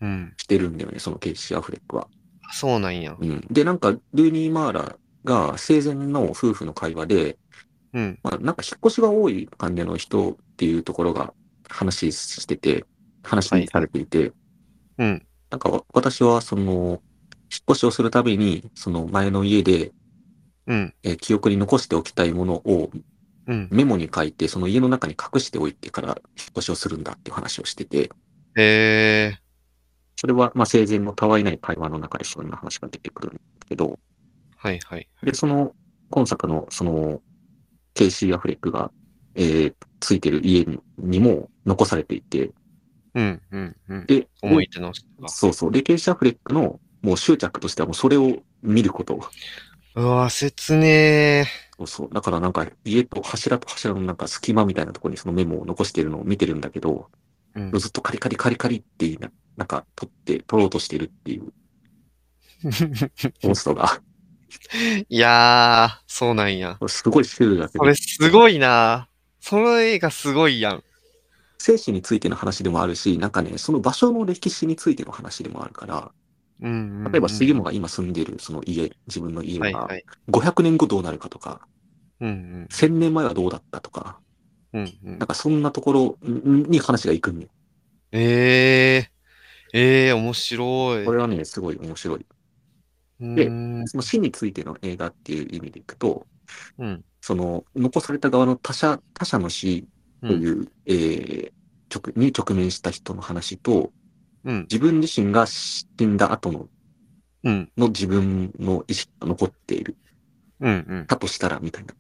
[0.00, 0.34] うん。
[0.38, 2.08] してるんだよね、そのケイシー・アフレックは。
[2.52, 3.16] そうなんや。
[3.18, 3.46] うん。
[3.50, 7.38] で、なんか、ルーニー・マーラが生前の夫婦の会話で、
[7.92, 8.18] うん。
[8.22, 11.34] まあ、なんか引っ越しが多い感じの人っていうところが
[11.68, 12.84] 話してて、
[13.22, 14.32] 話にされていて、
[14.98, 15.26] うん。
[15.50, 17.02] なんかわ私はその、
[17.52, 19.92] 引っ越しをするたびに、その前の家で、
[20.66, 20.94] うん。
[21.02, 22.90] えー記憶に残しておきたいものを
[23.46, 23.68] うん。
[23.70, 28.10] メモに書いて、その家の中に隠しておいてから引っ越しをするんだっていう話をしてて、
[28.56, 29.38] へえ。
[30.16, 33.98] それはまあ生前のたわいない会話の中でそんな話が出てくるんですけど、
[34.56, 35.08] はいはい。
[35.22, 35.74] で、その、
[36.10, 37.22] 今作のその、
[37.94, 38.90] ケイシー・アフレックが、
[39.34, 42.50] えーついてる家ににも残されていて、
[43.14, 43.42] うん。
[43.50, 43.76] うん。
[43.88, 44.06] うん。
[44.06, 44.92] で、思い出の。
[45.26, 45.70] そうそう。
[45.70, 49.20] で、ケイシー・アフレックのもう執着としてはもうそれを見ること。
[49.94, 52.10] うわ、切ねそうそう。
[52.12, 57.08] だからなんか家と柱と柱のなんか隙間みたいなところにそのメモを残しているのを見てるんだけど、
[57.54, 57.72] うん。
[57.78, 61.52] ずっとカリカリカリカリってな、なんか取って、取ろうとしてるっていう
[63.42, 64.00] モンストが、
[65.08, 66.78] いやー、そうなんや。
[66.86, 69.08] すごいシュールだけどこれ、すごいな
[69.40, 70.84] その映画すごいやん。
[71.58, 76.12] 生死についての話でもあるし、なんかね、その場所の歴史についての話でもあるから、
[76.62, 77.12] うんうんうん。
[77.12, 80.04] 例えば杉本が今住んでるその家、自分の家がはいはい。
[80.28, 81.66] 500年後どうなるかとか、
[82.20, 82.32] うんう
[82.62, 82.68] ん。
[82.70, 84.20] 1000年前はどうだったとか、
[84.72, 85.26] うんうんなん。
[85.26, 87.48] かそんなところに話が行くんよ。
[88.12, 89.12] ええ
[89.72, 91.06] ええ面白い。
[91.06, 92.26] これはね、すごい面白い。
[93.20, 93.88] うでーん。
[93.88, 96.26] その死についての映画っていう意味でいくと、
[96.78, 97.04] うん。
[97.20, 99.88] その残された側の他者、他者の死
[100.22, 101.52] という、えー
[101.92, 103.92] 直に直面した人の話と、
[104.44, 104.60] うん。
[104.62, 106.68] 自分自身が死んだ後の
[107.42, 107.70] うん。
[107.76, 109.96] の自分の意識が残っている。
[110.60, 110.86] うん。
[110.88, 111.06] うん。
[111.06, 111.94] だとしたら、みたいな。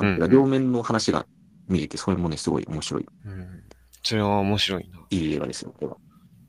[0.00, 1.26] うんうん両面の話が
[1.68, 3.62] 見えて、それもね、すごい面白い、うん。
[4.02, 5.00] それは面白いな。
[5.10, 5.96] いい映画ですよ、これは。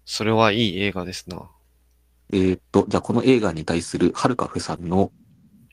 [0.06, 1.50] それはいい映画ですな。
[2.34, 5.12] えーっと、じゃあこの映画に対するはるかふさんの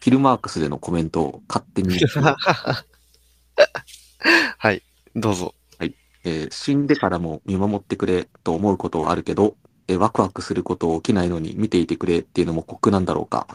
[0.01, 1.99] フィルマークスでのコメントを勝手に、
[4.59, 4.83] はい。
[5.17, 5.55] どうぞ。
[6.25, 9.57] えー死んでからも見守ってくれと思うことはあるけど、
[9.89, 13.47] えーワクワクすること起きないのに見ていてくれっていうのも酷なんだろうか。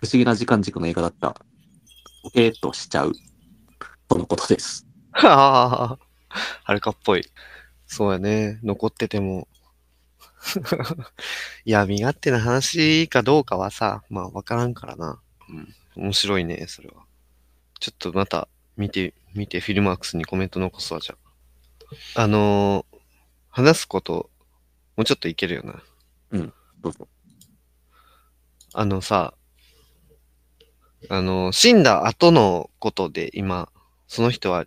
[0.00, 1.36] 不思議な時間軸の映画だった。
[2.34, 3.12] えーっとしちゃう。
[4.08, 4.86] とのことです。
[5.12, 5.98] はあ、
[6.64, 7.26] はるかっぽい。
[7.86, 8.58] そうやね。
[8.62, 9.48] 残ってても。
[11.64, 15.20] いや、身勝手な話かどうかはさ、まあわからんからな。
[15.48, 15.74] うん。
[15.96, 17.04] 面白いね、それは。
[17.80, 21.27] ちょっとまた見て、見て、フィルマークスにコメント残すわ、じゃあ。
[22.14, 22.98] あのー
[23.50, 24.30] 話すこと、
[24.96, 25.82] もうちょっといけるよな。
[26.80, 27.08] どうぞ。
[28.72, 29.34] あのさ、
[31.08, 33.68] あの、死んだ後のことで今、
[34.06, 34.66] その人は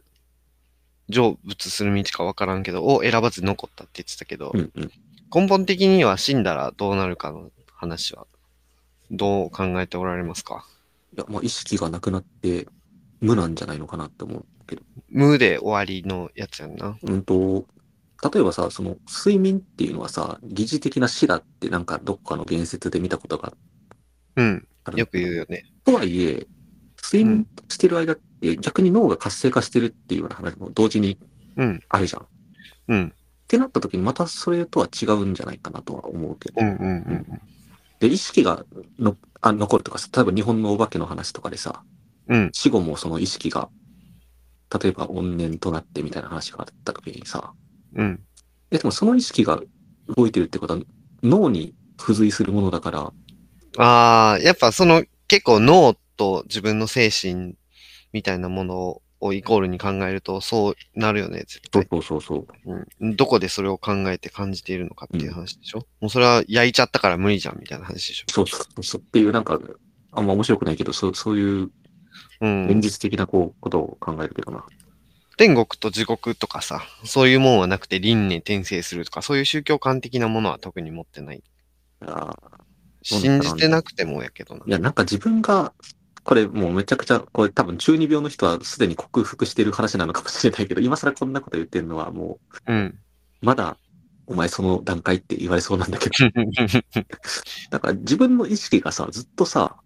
[1.08, 4.92] 成仏する道かわからんけど、を選ばず残ったって言ってたけど、うんうん。
[5.34, 8.28] 根本的には死んだらどうなるかの話は、
[9.10, 10.66] どう考えておられますか？
[11.16, 12.68] いや、まあ意識がなくなって
[13.22, 14.82] 無なんじゃないのかなって思うけど。
[15.10, 16.98] 無で終わりのやつやんな。
[17.04, 17.66] うんと、
[18.34, 23.54] 例えばさ、その睡眠っていうのはさ、疑似的な死だってなんかどっかの言説で見たことが
[24.36, 24.68] うん。
[24.96, 25.66] よく言うよね。
[25.86, 26.48] とはいえ、
[27.04, 31.18] 睡眠してる間って逆に脳が活性化してるっていうような話も同時に
[31.58, 31.82] うん。
[31.90, 32.24] あるじゃん。
[32.24, 32.26] っ
[32.88, 33.14] うん。
[33.48, 36.62] てなった時にまたそれとは違うんじゃないかなとは思うけど。
[36.62, 36.68] うん。
[36.68, 36.86] うん。
[36.86, 36.88] う
[37.36, 37.42] ん。
[38.00, 38.66] で、意識が
[38.98, 41.84] のあ残るとかさ、例えば日本のお化けの話とかでさ、
[42.28, 42.50] うん。
[42.54, 43.70] 死後もその意識が、
[44.74, 47.54] 例えば怨念となってみたいな話があった時にさ、
[47.96, 48.20] うん。
[48.72, 49.62] え、でもその意識が
[50.16, 50.80] 動いてるってことは
[51.24, 53.14] 脳に付随するものだから、
[53.78, 57.56] ああ、やっぱその結構脳と自分の精神
[58.14, 61.88] みたいなものをイコールに考えるとそうなるよね、絶そう対。
[61.92, 62.48] そうそうそう。
[63.00, 63.16] うん。
[63.16, 68.26] どこでそれを考えて感じているのかっていう話でしょ、もうそれは焼いちゃったから無理じゃんみたいな話でしょ？
[68.32, 69.02] そうそうそう。
[69.02, 69.60] っていうなんか、
[70.12, 71.72] あんま面白くないけど、そうそういう
[72.42, 72.68] うん。
[72.68, 74.66] 現実的なこうことを考えるけどな。
[75.38, 81.38] 天国と地獄とかさ、そういうもんはなくて輪廻転生するとか、そういう宗教観的なものは特に持ってない。
[81.38, 81.42] い
[82.06, 82.36] や
[83.04, 84.64] 信じてなくてもやけどな。
[84.66, 85.74] いや、なんか自分が、
[86.24, 93.00] これもうめちゃくちゃ、これ多分中二病の人はすでに克服してる話なのかもしれないけど、今更こんなこと言ってるのはもうん。
[93.42, 93.78] う、まだ、
[94.28, 96.16] お前その段階って言われそうなんだけど、
[97.72, 99.78] だから自分の意識がさ、ずっとさ、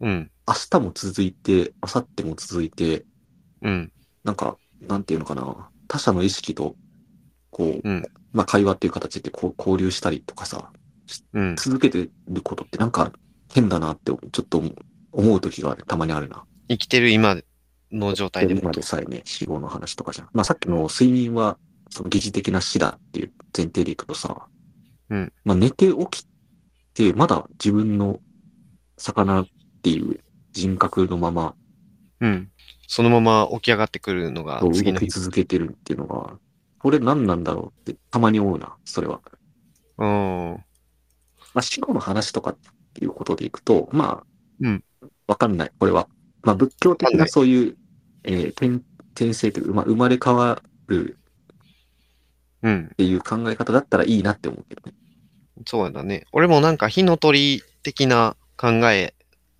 [0.00, 0.30] うん。
[0.48, 3.04] 明日も続いて、明後日も続いて、
[3.60, 3.92] うん。
[4.24, 6.74] なんか、なんていうのかな、他者の意識と、
[7.50, 10.70] こう、うんまあ会話っていう形でこう交流したりとかさ、
[11.32, 11.56] うん。
[11.56, 13.12] 続けてることってなんか
[13.52, 14.62] 変だなってちょっと
[15.12, 16.44] 思う時がたまにあるな。
[16.68, 17.36] 生きてる今
[17.90, 18.72] の状態でも今。
[18.72, 20.28] でさえね、死亡の話とかじゃん。
[20.32, 21.58] まあさっきの睡眠は、
[21.90, 24.46] その疑似的な死だっていう前提でいくとさ、
[25.10, 25.32] うん。
[25.44, 26.26] まあ寝て起き
[26.92, 28.20] て、まだ自分の
[28.98, 29.46] 魚っ
[29.82, 30.20] ていう
[30.58, 31.54] 人格のまま
[32.20, 32.50] うん。
[32.86, 35.06] そのまま起き上がってくるのが動次の日。
[35.06, 36.38] き続けてるっていうのが、
[36.78, 39.20] これ何なんだろうってたまに思うな、それは。
[39.98, 40.64] うん。
[41.54, 42.56] まあ死後の話とかっ
[42.94, 44.26] ていうことでいくと、まあ、
[44.60, 44.84] うん
[45.26, 46.08] わかんない、これは。
[46.42, 47.76] まあ仏教的なそういう、
[48.24, 48.82] えー転、
[49.14, 51.18] 転生というか、まあ生まれ変わる
[52.62, 52.96] うんっ。
[52.96, 54.96] ていう考え方だったらいいなって思うけどね。
[55.66, 56.24] そうだね。
[56.32, 59.14] 俺もなんか火の鳥的な考え、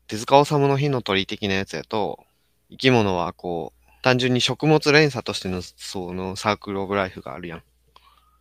[0.08, 2.24] 手塚治虫の火の鳥的なやつやと、
[2.70, 7.62] 生き物はこう、単純に食物連鎖としてのそのサークルオブライフがあるやん。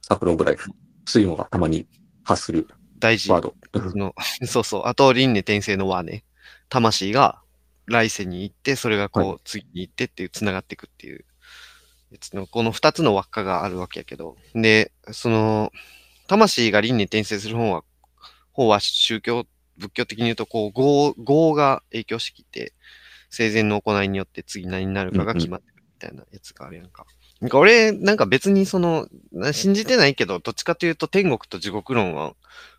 [0.01, 0.72] サークルオブライフ。
[1.05, 1.86] 水野がたまに
[2.24, 2.68] 発する
[2.99, 3.41] 大事ワー。
[3.41, 3.53] ド。
[3.74, 4.15] その
[4.47, 4.82] そうそう。
[4.86, 6.24] あと、輪廻転生の輪ね。
[6.70, 7.41] 魂が
[7.86, 11.26] 来世に行って、それがこう、は次に行ってっていう、繋がっていくっていう
[12.34, 15.74] の、この二つの輪っかがあるわけやけど、で、その、
[16.28, 17.84] 魂が輪廻転生する方は、
[18.53, 19.45] 方は宗教、
[19.78, 22.73] 仏教的に言うと、こう、業、業が影響してきて、
[23.30, 27.05] 生前の行いによって次何になるかが決まってくるみたいなやつがあるやんか。
[27.41, 32.34] なんか俺、なんか別にその、な信じてないけど、どっちかというと天国と地獄論は、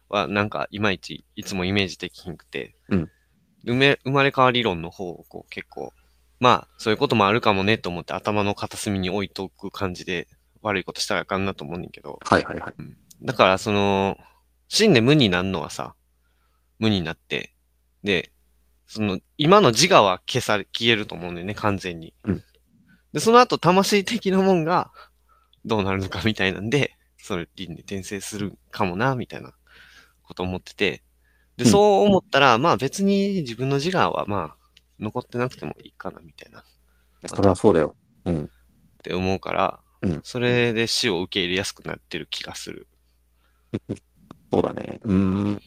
[0.09, 3.11] はなんかいまいちいつもイメージできひんくて、うん
[3.65, 5.93] 生め生まれ変わり論の方をこう結構、
[6.41, 10.29] まあそういうこともあるかもねと思って頭の片隅に置いとく感じで
[10.63, 12.75] 悪いことしたらあかんなと思うねんけど、はいはいはい。
[13.23, 14.17] だからその、
[14.69, 15.95] 死んで無になるのはさ、
[16.79, 17.55] 無になって、
[18.03, 18.33] で、
[18.87, 22.15] その、今の自我は消され、消えると思うんだよね、完全に。
[22.25, 22.43] うん
[23.13, 24.93] で、その後、魂的なもんが、
[25.65, 29.55] どうなるのかみたいなんで、それ、輪廻転生するかもな、みたいな
[30.23, 31.03] こと思ってて。
[31.57, 34.57] で、うんそう思ったら、まあ別に自分の自我は、まあ、
[35.01, 36.63] 残ってなくてもいいかな、みたいな、っ
[37.27, 37.97] それはそうだよ。
[38.25, 38.51] うん。
[39.03, 42.87] て思うから、うんそれで死を受け入れやすくなってる気がする。
[44.53, 45.01] そうだね。
[45.03, 45.63] うーん。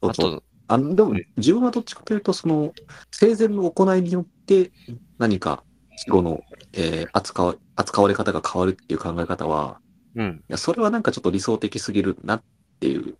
[0.00, 0.36] そうあそう。
[0.38, 2.72] と、あのでもうん、自分はどっちかというと、その、
[3.10, 4.70] 生前の行いによって、
[5.18, 5.64] 何か、
[5.96, 6.42] 死後の、
[6.72, 9.80] えー扱わ、扱われ方が変わるっていう考え方は、
[10.14, 12.42] うん、いや、それはなんかちょっと理想的すぎるなっ
[12.80, 13.16] ていう、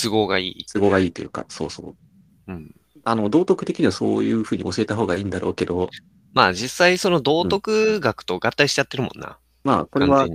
[0.00, 0.66] 都合がいい。
[0.72, 1.94] 都合がいいというか、そうそ
[2.48, 2.52] う。
[2.52, 2.74] うん。
[3.04, 5.88] あの、道徳的にはそういうふうに教えた方がいいんだろうけど、
[6.34, 9.38] まあ実際その道徳学と合体しちゃってるもんな。
[9.64, 10.28] まあ、これは。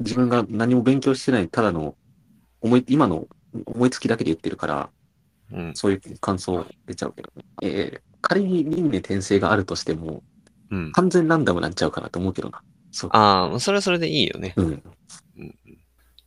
[0.00, 1.94] 自分が何も勉強してない、ただの、
[2.60, 3.28] 思い、今の
[3.66, 4.90] 思いつきだけで言ってるから、
[5.52, 5.72] うん。
[5.74, 7.44] そういう感想出ちゃうけどね。
[7.62, 10.22] えー仮に輪廻転生があるとしても、
[10.70, 10.92] うん。
[10.92, 12.62] 完全ランダムなんちゃうかなと思うけどな。
[12.92, 13.10] そう。
[13.12, 14.54] ああ、それはそれでいいよね。
[14.54, 14.82] うん。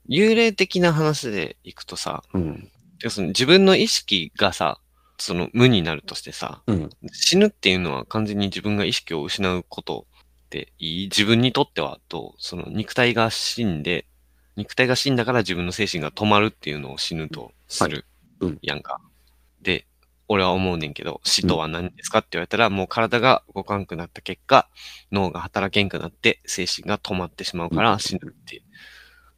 [0.09, 2.69] 幽霊的な話でいくとさ、うん。
[2.99, 4.81] 要するに自分の意識がさ、
[5.17, 6.89] その無になるとしてさ、うん。
[7.13, 10.05] 死ぬっていうのは完全に自分が意識を失うこと
[10.49, 11.05] でいい？
[11.05, 12.39] 自分にとってはどう？
[12.39, 14.05] その肉体が死んで、
[14.55, 18.05] 肉体が死んだから自分の精神が止まるっていうのを死ぬとする
[18.61, 18.99] やんか。
[19.61, 19.85] で、
[20.27, 24.67] 俺は思うねんけど、死とは何ですかって言われたら、もう体が動かんくなった結果、
[25.11, 28.63] 脳が働けんくなって精神が止まってしまうから死ぬっていう。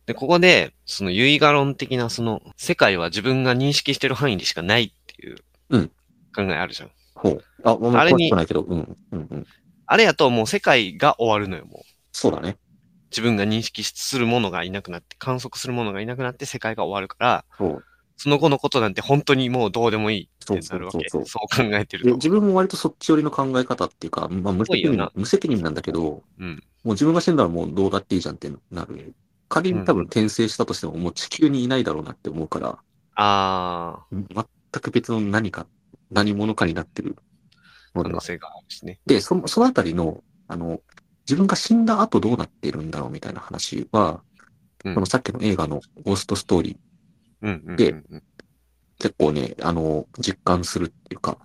[0.05, 5.37] で、ここで、その唯我論的な、その、世界は自分が認識してる範囲でしかないっていう
[5.69, 5.91] うん
[6.33, 6.91] 考えあるじゃん。
[7.15, 7.43] ほう。
[7.63, 8.97] あ、まあ、あれに詳しくないけど、うん。
[9.11, 9.27] うん。
[9.29, 9.47] うん。
[9.85, 11.81] あれやともう世界が終わるのよ、もう。
[12.13, 12.57] そうだね。
[13.09, 17.83] 自分が認識するものがいなくなって、観測するものがいなくなって世界が終わるから、そう。
[18.19, 21.07] その後のことなんて本当にもうどうでもいいってなるわけ。
[21.09, 26.55] そうそうそう考えてる自分も割とそっち寄りの考え方っていうか、まあ、無責任無責任なんだけど、うん。
[26.83, 29.13] もう自分が死んだらもうどうだっていいじゃんってなる。
[29.49, 32.79] 仮に多分転生したとしてももう地球にいないだろうなって思うから、
[33.15, 34.45] あ全
[34.81, 35.67] く別の何か、
[36.09, 37.17] 何者かになってる。
[37.93, 38.99] 可能性があるしね。
[39.05, 40.81] で、その、そのあたりの、あの、
[41.27, 44.21] 自分が死んだ後どうなってるんだろうみたいな話は、
[44.85, 47.75] うんこのさっきの映画のゴーストストーリー。
[47.75, 47.93] で
[48.99, 51.37] 結構ね、あの、実感するっていうか、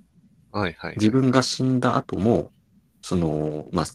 [0.52, 0.94] はいはい。
[0.96, 2.50] 自分が死んだ後も、
[3.02, 3.86] その、まあ、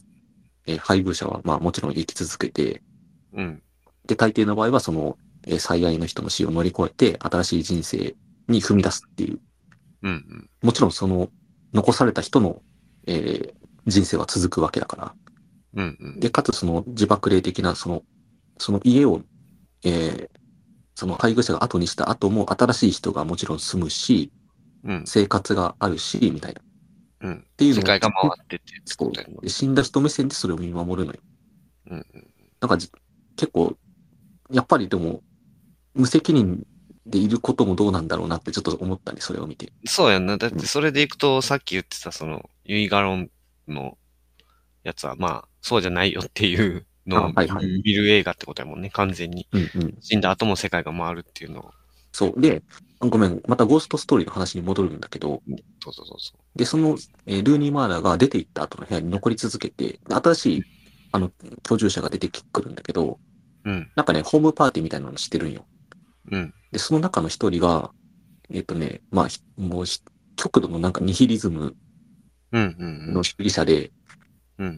[0.66, 2.82] えー配偶者は、まあもちろん生き続けて、
[3.34, 3.62] うん。
[4.06, 8.16] で、大抵の場合はその、えー最愛の人の死を乗り越えて、新しい人生
[8.48, 9.40] に踏み出すっていう、
[10.04, 10.50] うんうん。
[10.62, 11.30] もちろんその、
[11.74, 12.62] 残された人の、
[13.06, 13.54] えー
[13.88, 15.16] 人生は続くわけだから。
[15.78, 16.20] うんうん。
[16.20, 18.04] で、かつその自爆霊的な、その、
[18.58, 19.22] その家を、
[19.86, 20.30] えー
[21.00, 24.32] その配偶者が後にした後も新しい人がもちろん住むし、
[24.84, 25.04] うん。
[25.06, 26.60] 生活があるし、みたいな。
[26.60, 26.64] っ
[27.22, 27.48] うん。
[27.56, 31.20] ていうの世界が回ってってそう死んだ人目線でそれを見守るのよ。
[31.92, 32.28] うんうん。
[32.60, 32.90] なんかじ
[33.36, 33.78] 結構、
[34.52, 35.22] やっぱりでも、
[35.94, 36.66] 無責任
[37.06, 39.72] でいることもどうなんだろうなってちょっと思ったね、それを見て。
[39.86, 40.38] そうやんな。
[40.40, 43.30] だってそれでいくと、さっき言ってたその、ユイガロン
[43.68, 44.00] の
[44.84, 47.32] やつは、まあ、そうじゃないよっていうのを
[47.84, 49.47] 見る映画ってことやもんね、完全に。
[49.51, 49.97] うんうん。
[49.99, 51.72] 死んだ後も世界が回るっていうのを。
[52.13, 52.41] そう。
[52.41, 52.63] で、
[52.99, 55.41] ごめん、またゴーストストーリーの話に戻るんだけど、
[55.84, 60.63] そうそうそうそで、その、えールーニー・マーラーが出て行った後の部屋に残り続けて、新しい、
[61.11, 61.32] あの、
[61.63, 63.20] 居住者が出てくるんだけど、
[63.65, 63.70] う。
[63.70, 63.91] うん。
[63.95, 65.65] なんかね、ホームパーティーみたいなのしてるんよ。
[66.32, 66.53] うん。
[66.72, 67.91] で、その中の一人が、
[68.49, 69.99] えっ、とね、まあ、ひもうひ、
[70.38, 71.76] 極度のなんかニヒリズム
[72.51, 73.91] うんうんの主義者で、うん。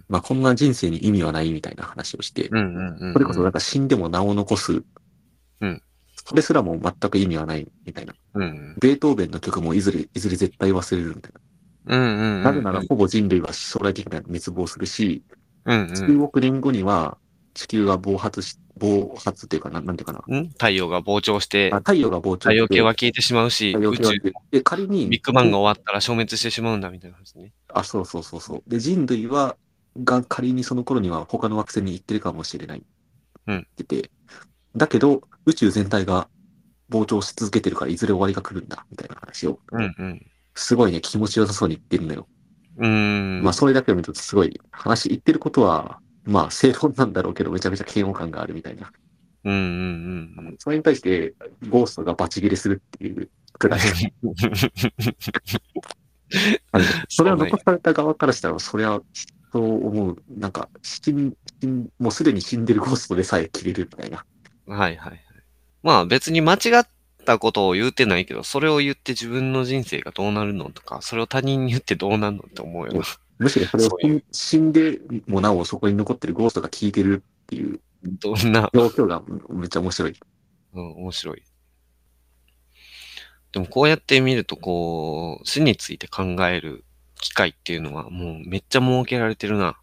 [0.09, 3.13] まあ、こんな人生に意味はないみたいな話をして、うんうんうん。
[3.13, 4.83] それこそなんか死んでも名を残す。
[5.61, 5.81] うん
[6.25, 8.13] それすらも全く意味はないみたいな。
[8.35, 11.31] うんベートーベンの曲もいずれ、いずれ絶対忘れるみたい
[11.87, 11.95] な。
[11.95, 12.01] うん。
[12.01, 12.43] うんうんうん。
[12.43, 15.23] なぜならほぼ人類は将来的には滅亡するし、
[15.65, 15.95] うんうん。
[15.95, 17.17] 数億年後には
[17.53, 20.39] 地球が暴発し、暴発っていうかな、なんていうかな。
[20.39, 20.49] ん？
[20.49, 24.13] 太陽が膨張してあ、太陽が膨張太陽系は消えてしまうし、宇宙
[24.51, 27.53] で、仮に、ビッグバンが終わったら消滅してしまうんだみたいな話ね。
[27.73, 28.63] あ、そうそうそうそう。
[28.67, 29.57] で、人類は
[30.03, 32.83] が仮にその頃には他の惑星に行ってるかもしれない。
[33.47, 34.11] うんって言って、
[34.75, 36.29] だけど、宇宙全体が
[36.89, 40.25] 膨張し続けてるからいずれ終わりが来るんだ、みたいな話を、うんうん。
[40.55, 42.27] すごいね、気持ちよさそうに言ってるのよ。
[42.77, 42.87] うー
[43.39, 43.43] ん。
[43.43, 48.91] まあ、それだけを見るとすごい、話、言ってることは、まあ、正論なんだろうけど、めちゃめちゃ嫌悪感があるみたいな。
[49.45, 49.59] うんうん
[50.37, 51.33] うんそれに対して、
[51.69, 53.79] ゴーストがバチ切れするっていうくらい。
[57.09, 59.01] それをそうね残された側からしたら、それは、
[59.51, 60.23] そう思う。
[60.29, 64.25] なんか、死ん、死んもうすでに死んでるゴーストでさえ切れるみたいな。
[64.67, 65.19] はいはいはい。
[65.81, 66.87] まあ別に間違っ
[67.25, 73.01] たことを言うてないけど、それを言って自分の人生がどうなるのとか、それを他人に言ってどうなるのって思うよな。
[73.39, 73.85] むしろそれ
[74.15, 80.15] を死んでもなおそこに残ってるゴーストが聞いてるっていうどんな、状況がめっちゃ面白い。
[80.73, 81.43] うん、面白い。
[83.51, 86.85] でもこうやって見ると、こう、死について考える
[87.19, 89.77] 機会っていうのはもうめっちゃ設けられてるな。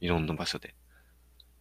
[0.00, 0.74] いろんな場所で。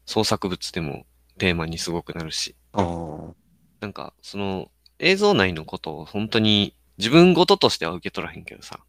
[0.06, 1.06] 創作物でも
[1.38, 2.56] テーマにすごくなるし。
[2.74, 8.80] なんか、その、映像内のことを本当に自分ごととしては受け取らへんけどさ。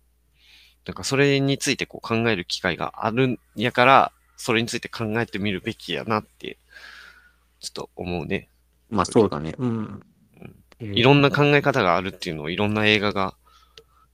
[0.86, 6.58] なんかそれについてこう考える機会があるんやから、それについて考えてみるべきやなって、
[7.60, 8.48] ちょっと思うね。
[8.88, 9.54] まあそうだね。
[9.58, 10.02] うん。
[10.80, 13.34] いろんな考え方があるっていうのをいろんな映画が、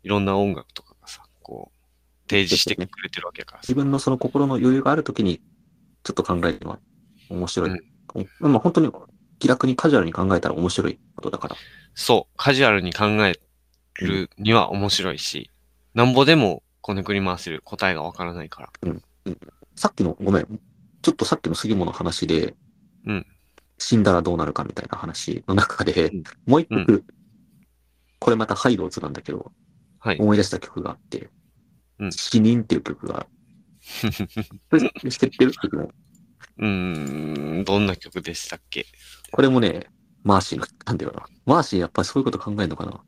[0.03, 1.76] いろんな音楽とかがさ、こう、
[2.29, 3.75] 提示してくれてるわけやか自。
[3.75, 5.41] 分のその心の余裕があるときに、
[6.03, 6.79] ちょっと考えるのは
[7.31, 7.71] 面白い。
[7.71, 7.81] うん
[8.41, 8.91] まあ本当に
[9.39, 11.57] 気楽にカジュアルに考えたら面白いことだから。
[11.95, 13.39] そう、カジュアルに考え
[14.01, 15.51] るには面白いし、
[15.95, 18.71] なんぼでもこねくり回せる答えがわからないから。
[19.75, 20.61] さっきの、ごめん。
[21.03, 22.55] ちょっとさっきの杉本の話で、
[23.05, 23.27] うん
[23.79, 27.05] 死んだらどうなるかみたいな話の中で、うんもう一曲、
[28.19, 29.53] これまたハイローズなんだけど、
[29.99, 30.19] はい。
[30.19, 31.29] 思い出した曲があって、
[31.99, 33.27] うん死人っていう曲が、
[34.71, 35.91] こ れ知ってる曲も。
[36.59, 38.87] うーん、どんな曲でしたっけ？
[39.33, 39.87] これもね、
[40.23, 41.27] マーシーのなんだよな。
[41.45, 43.01] マーシーやっぱりそういうこと考えるのかな。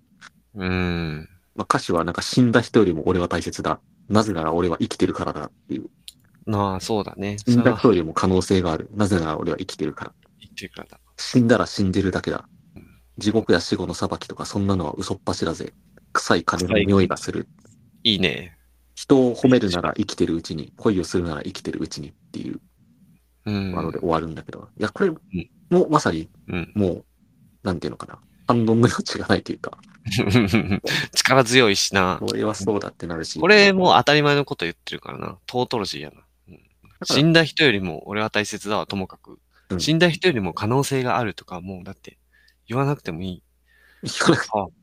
[0.55, 1.28] うーん。
[1.55, 3.80] まあ、歌詞はなんか死んだ人よりも俺は大切だ。
[4.09, 5.91] なぜなら俺は生きてるからだっていう。
[6.47, 7.36] まあ、そうだね。
[7.39, 8.89] 死んだ人よりも可能性がある。
[8.95, 10.14] なぜなら俺は生きてるから。
[10.39, 11.01] 言ってるからだ。
[11.16, 12.86] 死んだら死んでるだけだうん。
[13.18, 15.74] 地獄や死後の裁きとかそんなのは嘘っぱしだぜ。
[16.12, 17.49] 臭い金の匂いがする。
[18.05, 18.57] いいね。
[18.99, 22.61] 人を褒めるなら生きてるうちに、恋をするなら生きてるうちにっていう
[23.44, 23.72] うん。
[23.72, 24.68] ワードで終わるんだけど。
[24.76, 25.11] いや、これ
[25.70, 26.72] もまさにうん。
[26.74, 27.05] もう、
[27.62, 28.18] なんていうのかな。
[28.49, 29.78] 反論の余地がないというか、
[31.14, 32.18] 力強いしな。
[32.22, 33.38] 俺はそうだってなるし。
[33.38, 35.38] これもう当たり前のこと言ってるからな。
[35.46, 36.16] トートロジーやな。
[36.49, 36.61] うん
[37.05, 39.38] 死んだ人よりも俺は大切だわ、ともかく。
[39.70, 42.18] うん死んだ人よりも可能性があるとか、もうだって
[42.66, 43.42] 言わなくてもいい。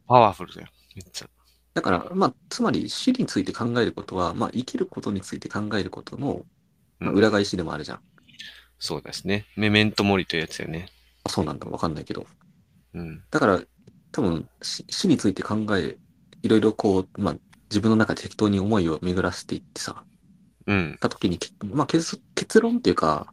[0.08, 0.68] パワフルだよ。
[0.96, 1.28] めっちゃ。
[1.76, 6.28] だから、まあ、つまり死について考えることは、まあ、生きることについて考えることの、
[7.00, 8.00] まあうん裏返しでもあるじゃん。
[8.80, 9.46] そうですね。
[9.58, 10.88] メメントモリというやつよね。
[11.26, 12.26] あそうなんだ、わかんないけど。
[12.94, 13.22] うん。
[13.30, 13.62] だから、
[14.14, 15.98] 多分死、死について考え、
[16.42, 17.36] いろいろこう、まあ、
[17.70, 20.06] 自分の中で適当に思いを巡らせていってさ、
[20.68, 20.98] うん。
[21.02, 23.28] た時に、けまあ、結結論っていうか、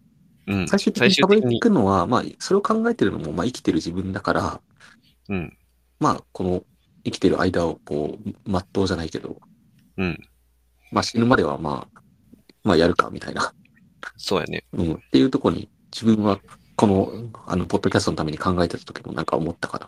[0.48, 0.68] うん。
[0.68, 4.60] 最終的にたどり着くのは、まあ、それを考えてるのも、まあ、生きてる自分だから、
[5.28, 5.56] うん。
[6.00, 6.64] まあ、この
[7.04, 9.40] 生きてる間を、こう、全うじゃないけど、
[9.96, 10.18] うん。
[10.90, 12.00] まあ、死ぬまでは、まあ、
[12.64, 13.52] まあ、やるか、みたいな。
[14.16, 14.64] そうやね。
[14.72, 14.92] うん。
[14.94, 16.40] っていうところに、自分は、
[16.76, 17.12] この、
[17.46, 19.78] あの、ポッドキャストのために考えてた時もなんか思ったか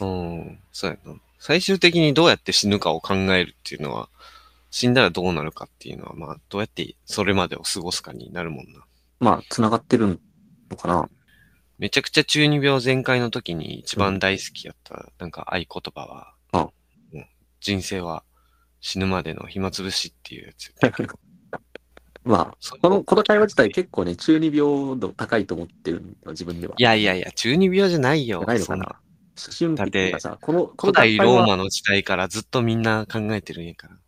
[0.00, 0.06] ら。
[0.06, 0.58] うん。
[0.72, 1.18] そうやな。
[1.38, 4.08] 最終的にどうやって死ぬかを考えるっていうのは、
[4.70, 8.84] 死んだらどうなるかっていうのは、まあ、どうやってそれまでを過ごすかになるもんな。
[9.20, 10.20] まあ、繋がってる
[10.70, 11.08] のかな。
[11.78, 16.34] めちゃくちゃ中二病全開の時に一番大好きやった、なんか合言葉は、
[17.66, 18.22] 人生は
[18.80, 20.72] 死ぬまでの暇つぶしっていうやつ。
[22.22, 26.74] まあ、そこの、この会話自体結構ね、中二病度高いと思ってるんだよ、自分では。
[26.76, 28.44] いやいやいや、中二病じゃないよ。
[28.44, 29.00] ないのかな。
[29.36, 33.94] 思春期っていうかさ、この、この古代ローマの時代からずっとみんな考えてるんやから。
[33.94, 34.00] うん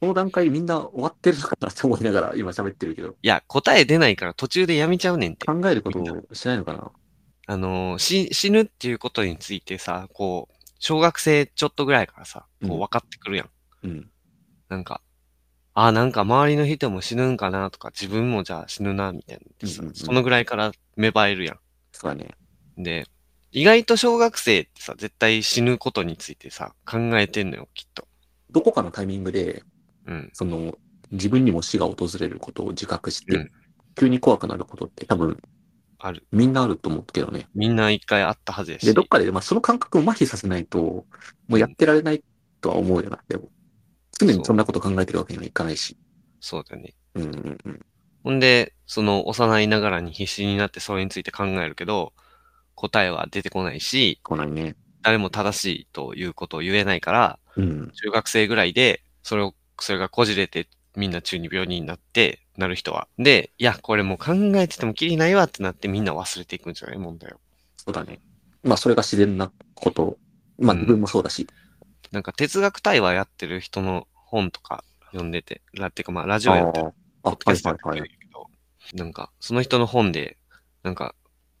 [0.00, 5.44] この段階みんな終わってるのかなって思いながら 今喋ってるけど、いや、答え出ないから途中でやめちゃうねんって。
[5.46, 6.92] 考えることをしないのかな。
[7.48, 13.50] あのーし、死ぬっていうことについてさ、こう、小学生ちょっとぐらいからさ、こう分かってくるやん。
[13.84, 14.10] うん。
[14.68, 15.00] なんか、
[15.74, 21.56] あ、なんか周りの人も死ぬんかなとか、自分もじゃあ死ぬな、みたいなそのぐらいから芽生えるや
[21.92, 22.34] そうだね。
[22.78, 22.82] ん。
[22.82, 23.06] で、
[23.50, 28.06] 意外と小学生ってさ、絶対死ぬことについてさ、考えてんのよ、きっと。
[28.50, 29.62] どこかのタイミングで、
[30.06, 30.30] うん。
[30.32, 30.76] その、
[31.10, 33.50] 自分にも死が訪れることを自覚して、うん
[33.98, 35.38] 急に怖くなることって多分
[35.98, 36.26] ある。
[36.30, 37.48] みんなあると思うけどね。
[37.54, 38.86] みんな一回あったはずやし。
[38.86, 40.78] で、どっかで、まあ、その感覚を麻痺させないと、
[41.48, 42.22] もうやってられない
[42.60, 43.48] とは思うよな、でも。
[44.18, 45.96] 常にそんなこと考えてるわけにはいかないし。
[46.40, 46.94] そうだよね。
[47.14, 47.86] うんうんうん。
[48.24, 52.12] ほんで、その幼いながらに必死になってそれについて考えるけど、
[52.74, 54.76] 答えは出てこないし、来ないね。
[55.02, 57.90] 誰も正しいということを言えないから、うん。
[57.92, 60.68] 中学生ぐらいで、それを、それがこじれて、
[60.98, 63.08] みんな中二病になって、なる人は。
[63.18, 66.98] で、いや、これもう考えててもきりないわってなってみんな忘れていくんじゃない？
[66.98, 67.36] 問題を。
[67.76, 68.20] そうだね。
[68.64, 70.18] まあ、それが自然なこと。
[70.58, 71.46] まあ、うん自分もそうだし。
[72.10, 74.82] なんか哲学対話やってる人の本とか
[75.12, 76.86] 読んでて、ラってかまあラジオやってる
[77.22, 78.00] あはいはいはい。
[78.00, 78.48] るけど、
[78.94, 80.36] なんか、その人の本で、
[80.82, 81.14] なんか、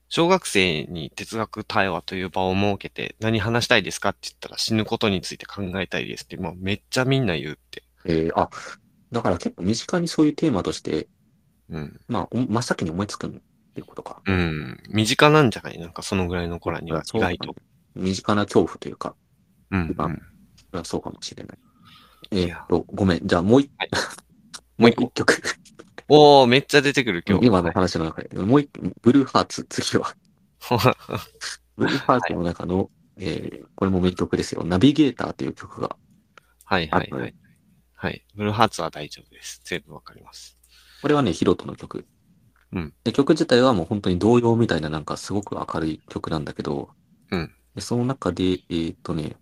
[0.08, 7.82] 小学生に哲学対話という場を設けて、何話したいですかって言ったら死ぬことについて考えたいですって、まあめっちゃみんな言うって。
[8.06, 8.48] えー、あ、
[9.12, 11.08] だから結構身近にそういうテーマとして、
[11.70, 12.00] うん。
[12.08, 13.36] まあ、お真っ先に思いつくって
[13.80, 14.22] いうことか。
[14.26, 14.80] うん。
[14.90, 15.78] 身近なんじゃない？
[15.78, 17.54] なんかそのぐらいの子らには意外と。
[17.94, 19.14] 身近な恐怖というか、
[19.70, 20.14] うん、まあうん。
[20.16, 20.20] そ
[20.72, 21.58] れはそうかもしれない。
[22.30, 23.26] えーっと、ごめん。
[23.26, 23.90] じゃあもう一、はい
[24.78, 25.08] もう一個。
[25.14, 25.42] 曲。
[26.08, 27.46] おー、めっちゃ出てくる今日。
[27.46, 28.70] 今の話の中で、もう一、
[29.02, 30.14] ブルーハーツ、次は。
[31.76, 34.64] ブルーハーツの中の、えーこれも名曲ですよ。
[34.64, 35.96] ナビゲーターという曲が、
[36.64, 37.34] はいはいあはい。
[38.00, 38.24] はい。
[38.36, 39.60] ブルーハーツは大丈夫です。
[39.64, 40.56] 全部わかります。
[41.02, 42.06] これはね、ヒロトの曲。
[42.72, 46.90] うんで、曲自体はもう本当に童謡みたいななんかすごく明るい曲なんだけど、
[47.32, 49.34] うんでその中で、えーっとね、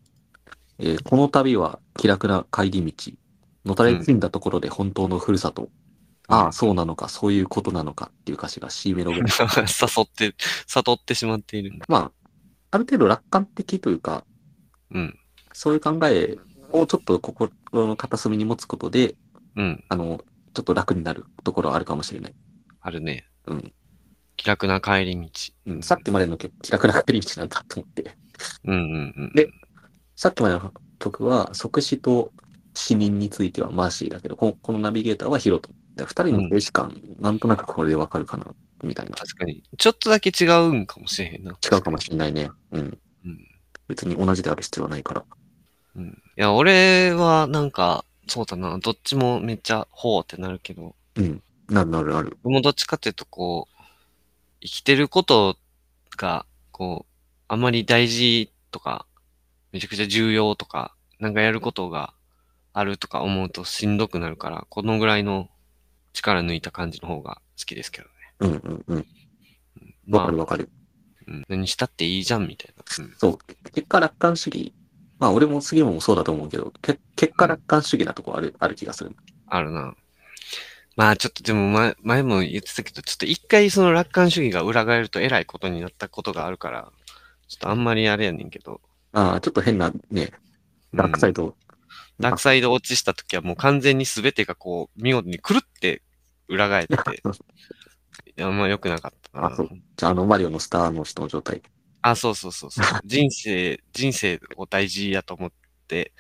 [0.79, 3.13] えーこの旅は気楽な帰り道。
[3.67, 5.69] のたれ死んだところで本当のふるさと。
[6.29, 9.29] ああ、そうなのか、そういうことなのかっていう歌詞が C メロぐらい。
[9.37, 10.35] 誘って、
[10.67, 11.79] 悟ってしまっている。
[11.89, 12.13] まあ、
[12.71, 14.25] ある程度楽観的というか、
[14.93, 15.19] うん。
[15.53, 16.37] そういう考え
[16.81, 19.15] をちょっと心の片隅に持つことで、
[19.57, 19.85] うん。
[19.89, 20.21] あの、
[20.55, 22.35] ちょっと楽になるところはあるかもしれない。
[22.81, 23.27] あるね。
[23.47, 23.73] うん。
[24.37, 25.31] 気楽な帰り道。
[25.67, 28.17] うん、さっきまでの曲気楽な帰り道なんだと思って。
[28.65, 29.33] うんうんうん。
[29.35, 29.49] で
[30.15, 32.33] さっきまでの曲は、即死と
[32.75, 35.71] 死人についてはマーシーだけど、ここのナビゲーターはヒロト。
[35.97, 38.47] で二人の静止感、なんとなくこれでわかるかな、
[38.83, 39.17] みたいな。
[39.17, 39.63] 確かに。
[39.79, 41.53] ちょっとだけ違うんかもしれへんな。
[41.53, 42.51] 違うかもしれないね。
[42.73, 42.99] うん。
[43.25, 43.39] うん。
[43.89, 45.25] 別に同じである必要はないから。
[45.97, 46.23] うん。
[46.37, 51.43] いや、俺はなんか、そうだな、どっちもめっちゃほうってなるけど、うん。
[51.69, 52.39] なるなるなる。
[52.43, 53.85] 僕もどっちかっていうとこう、
[54.61, 55.57] 生きてること
[56.17, 57.13] が、こう、
[57.49, 59.07] あまり大事とか、
[59.73, 62.13] めちゃくちゃ重要とか、なんかやることが
[62.73, 65.49] あるとか思うとしんどくなるから、このぐらいの
[66.13, 68.13] 力抜いた感じの方が好きですけどね。
[68.41, 68.99] うんうんうん。
[68.99, 69.05] わ
[70.09, 70.69] まあかる、わかる。
[71.27, 72.85] うん何したっていいじゃんみたいな。
[73.05, 73.39] うんそう。
[73.73, 74.73] 結果楽観主義。
[75.19, 79.17] まあ俺も杉本もそうだと思うけど、け結果楽観主義なとこある、ある気がする。
[79.47, 79.95] あるな。
[80.97, 86.91] まあちょっとでも前前も言ってたけど、ちょっと一回その楽観主義が裏返ると偉いことになったことがあるから、
[87.49, 88.81] ちょっとあんまりあれやねんけど。
[89.13, 90.33] ああ、ちょっと変なね、
[90.95, 91.55] ダークサイド。
[92.19, 96.03] ダークサイド落ちした時はもう完全に全てがこう、見事にくるって
[96.49, 96.97] 裏返って、い
[98.37, 99.47] やあんま良くなかったな。
[99.49, 101.63] あそうじゃあ、あの、マリオのスターの人の状態。
[102.11, 102.85] あ、そうそうそうそう。
[103.05, 105.53] 人生、人生を大事やと思っ
[105.89, 106.13] て、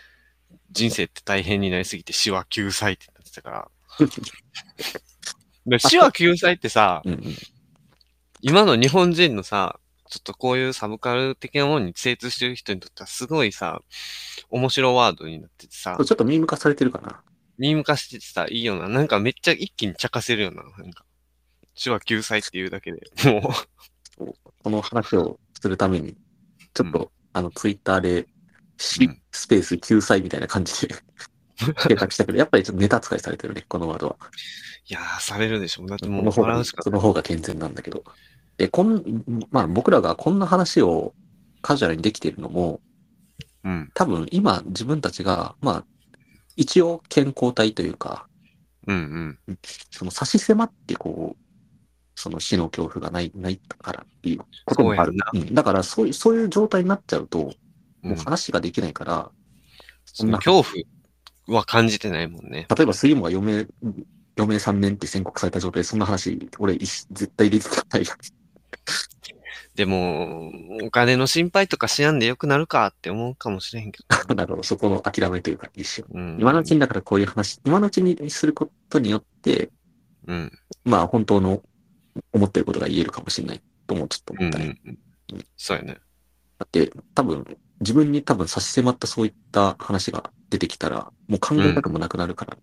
[0.72, 3.70] 人生って大変になりすぎて死は救済ってなってたから。
[5.64, 7.36] で 死は救済ってさ、うんうん。
[8.40, 9.78] 今の日本人のさ、
[10.08, 13.80] ちょっとこういうサブカル的なものに精通してる人にとってはすごいさ、
[14.50, 17.22] 面白ワードになっててさちょっとミーム化されてるかな。
[17.58, 18.88] ミーム化しててさ、いいよな。
[18.88, 20.64] なんかめっちゃ一気に茶化せるよな。
[20.64, 21.04] なんか、
[21.80, 23.00] 手話救済っていうだけで。
[23.30, 23.54] も
[24.62, 26.16] この話をするために、
[26.74, 28.26] ちょっと、うあの、ツイッターで、
[28.78, 30.94] 死、うんスペース救済みたいな感じで
[31.58, 34.16] 検索したけど、やっぱりちょっとネタ扱いされてるね、このワードは。
[34.20, 34.24] う、
[34.88, 35.86] いやー、されるでしょ。
[35.86, 38.02] だってもうこのその方が健全なんだけど。
[38.56, 41.14] で、こん、まあ僕らがこんな話を
[41.60, 42.80] カジュアルにできているのも、
[43.64, 45.84] うん、多分今自分たちが、まあ、
[46.56, 48.26] 一応健康体というか、
[48.86, 49.58] うん、うん。
[49.90, 51.45] その差し迫ってこう、
[52.16, 55.14] その死の恐怖がない、ないからっていうこともある。
[55.34, 57.52] うん、だからそういう、そういう状態になっちゃうと、うん
[58.06, 59.30] もう話ができないから、
[60.04, 60.62] その恐
[61.48, 62.66] 怖は感じてないもんね。
[62.74, 63.66] 例えば杉本が余命、
[64.38, 68.06] 余命3年って宣告された状態で、そんな話、俺絶対入れてたない。
[69.74, 70.52] でも、
[70.84, 74.34] お金の心配とかしやんでよくなるかって思うかもしれへんけど。
[74.34, 76.06] なるほど、そこの諦めというか、一瞬。
[76.12, 79.70] うん、今のうちにだからこういう話、今のうちにすることによって、
[80.26, 80.52] うん、
[80.84, 81.62] まあ本当の
[82.32, 84.80] 思ってることが言えるかもしれないともちょっとうん、うん思ったね。
[84.84, 84.88] う
[85.36, 85.44] ん。
[85.56, 85.98] そうやね。
[86.58, 92.56] だって多分、自分に多分差し迫ったそういった話が出てきたら、もう考えたくもなくなるから、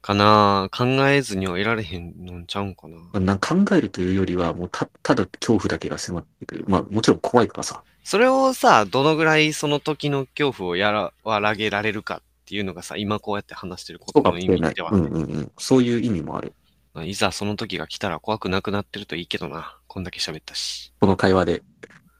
[0.00, 3.20] かな考えずにはいられへんのんちゃうんかな。
[3.20, 6.64] な考えるというよりは、もうたただ恐怖だけが迫ってくる。
[6.68, 7.82] まあもちろん怖いからさ。
[8.04, 14.82] それをさ、どのぐらいその時の恐怖をやら、和らげられるかっていうのがさ、今こうやって話してることの意味で。
[14.82, 15.52] は、うんうんうん。
[15.58, 16.54] そういう意味もある。
[16.98, 19.78] まあいざその時が来たら怖くなくなってるといいけどな。
[19.86, 20.92] こんだけ喋ったし。
[21.00, 21.62] この会話で、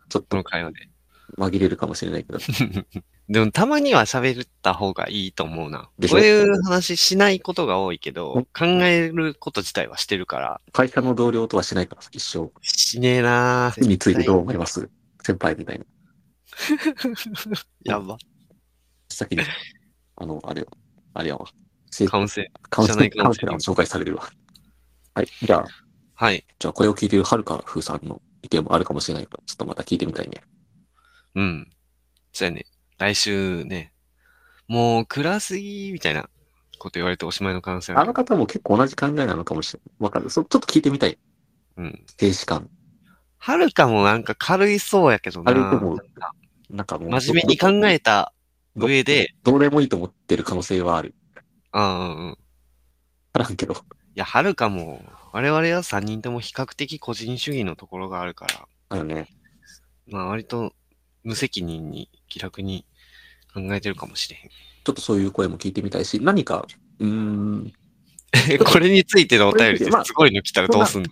[0.08, 0.88] ちょっことのと会話で。
[1.36, 2.38] 紛れるかもしれないけど。
[3.28, 5.90] でもたまには喋った方がいいと思うな。
[5.98, 6.16] でしょ？
[6.16, 12.50] こういう話しないことが多いけどうん、考えること自体はしてるから、会社の同僚とはしないから、一生。
[12.62, 14.88] しねえな死についてどう思います？
[15.24, 15.84] 先輩みたいな。
[17.84, 18.16] やば。
[19.10, 19.42] 先に、
[20.16, 20.68] あの、あれよ。
[21.14, 21.46] あれやわ。
[21.90, 22.60] せカウンセリング。
[22.70, 24.30] カウンセ社内カカウンセラーを紹介されるわ。
[25.18, 25.26] はい。
[25.42, 25.66] じゃあ、
[26.14, 26.44] はい。
[26.60, 30.42] じゃあこれを聞いているはるかふうさんの意見もあるかもしれないから、ちょっとまた聞いてみたいね。
[31.34, 31.70] うん。
[32.32, 32.66] そうやね。
[32.98, 33.92] 来週ね、
[34.68, 36.28] もう暗すぎみたいな
[36.78, 38.02] こと言われておしまいの可能性ある。
[38.02, 39.94] あの方も結構同じ考えなのかもしれない。
[40.04, 40.30] わかる。
[40.30, 41.18] そちょっと聞いてみたい。
[41.78, 42.04] うん。
[42.16, 42.70] 静止感。
[43.38, 45.52] はるかもなんか軽いそうやけどな。
[45.52, 45.98] 軽いと思う
[46.70, 47.10] なんかもう。
[47.10, 48.32] 真面目に考えた
[48.76, 51.16] 上で、どうでもいいと思ってる可能性はある。
[51.72, 52.32] うんうんうん。
[52.32, 52.36] い
[53.32, 53.74] あらんけど。
[54.18, 55.02] や、はるかも、
[55.32, 59.28] 我々は3人とも比較的個人主義のところがあるから、あのね。
[60.08, 60.72] まあ割と
[61.22, 62.84] 無責任に気楽に
[63.54, 64.50] 考えてるかもしれへん。
[64.50, 66.66] ちょっとそういう声も聞いてみたいし、何か、
[66.98, 67.72] うーん、
[68.66, 71.08] これについてのお便りでまあすごいの来たらどうすんの？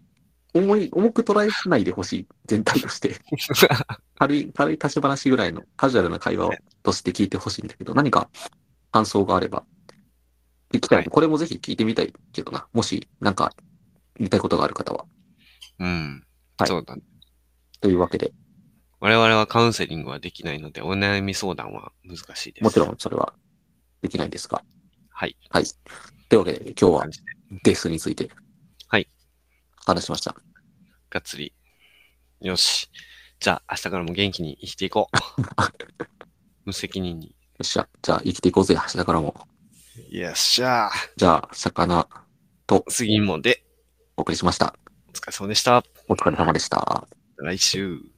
[0.54, 2.26] 重い、重く捉えないでほしい。
[2.46, 3.16] 全体として。
[4.18, 8.30] 軽い、軽い立ち話ぐらいのカジュアルな会話をとして聞いてほしいんだけど、何か
[8.90, 9.64] 感想があれば、
[10.76, 10.98] 聞きたい。
[10.98, 12.66] はいこれもぜひ聞いてみたいけどな。
[12.72, 13.52] もし、なんか、
[14.18, 15.04] 言いたいことがある方は。
[15.78, 16.24] うん。
[16.58, 17.02] はいそうだね。
[17.80, 18.32] というわけで、
[19.00, 22.64] 我々はカウンセリングはできないので、お悩み相談は難しいです。
[22.64, 23.34] もちろんそれは
[24.02, 24.62] できないですが。
[25.10, 25.36] はい。
[25.50, 25.64] はい。
[26.28, 27.06] というわけで、今日は
[27.62, 28.30] デスについて。
[28.88, 29.08] はい。
[29.84, 30.34] 話しました。
[31.10, 31.54] がっつり。
[32.40, 32.90] よし。
[33.38, 35.42] じゃあ、明日からも元気に生きていこう。
[36.64, 37.28] 無責任に。
[37.28, 37.88] よっしゃ。
[38.02, 38.74] じゃあ、生きていこうぜ。
[38.74, 39.46] 明日からも。
[40.10, 42.06] よっしゃじゃあ、魚
[42.66, 43.64] と次もで、
[44.16, 44.74] お送りしました。
[45.08, 45.82] お疲れ様でした。
[46.08, 47.06] お疲れ様でした。
[47.38, 48.15] 来週。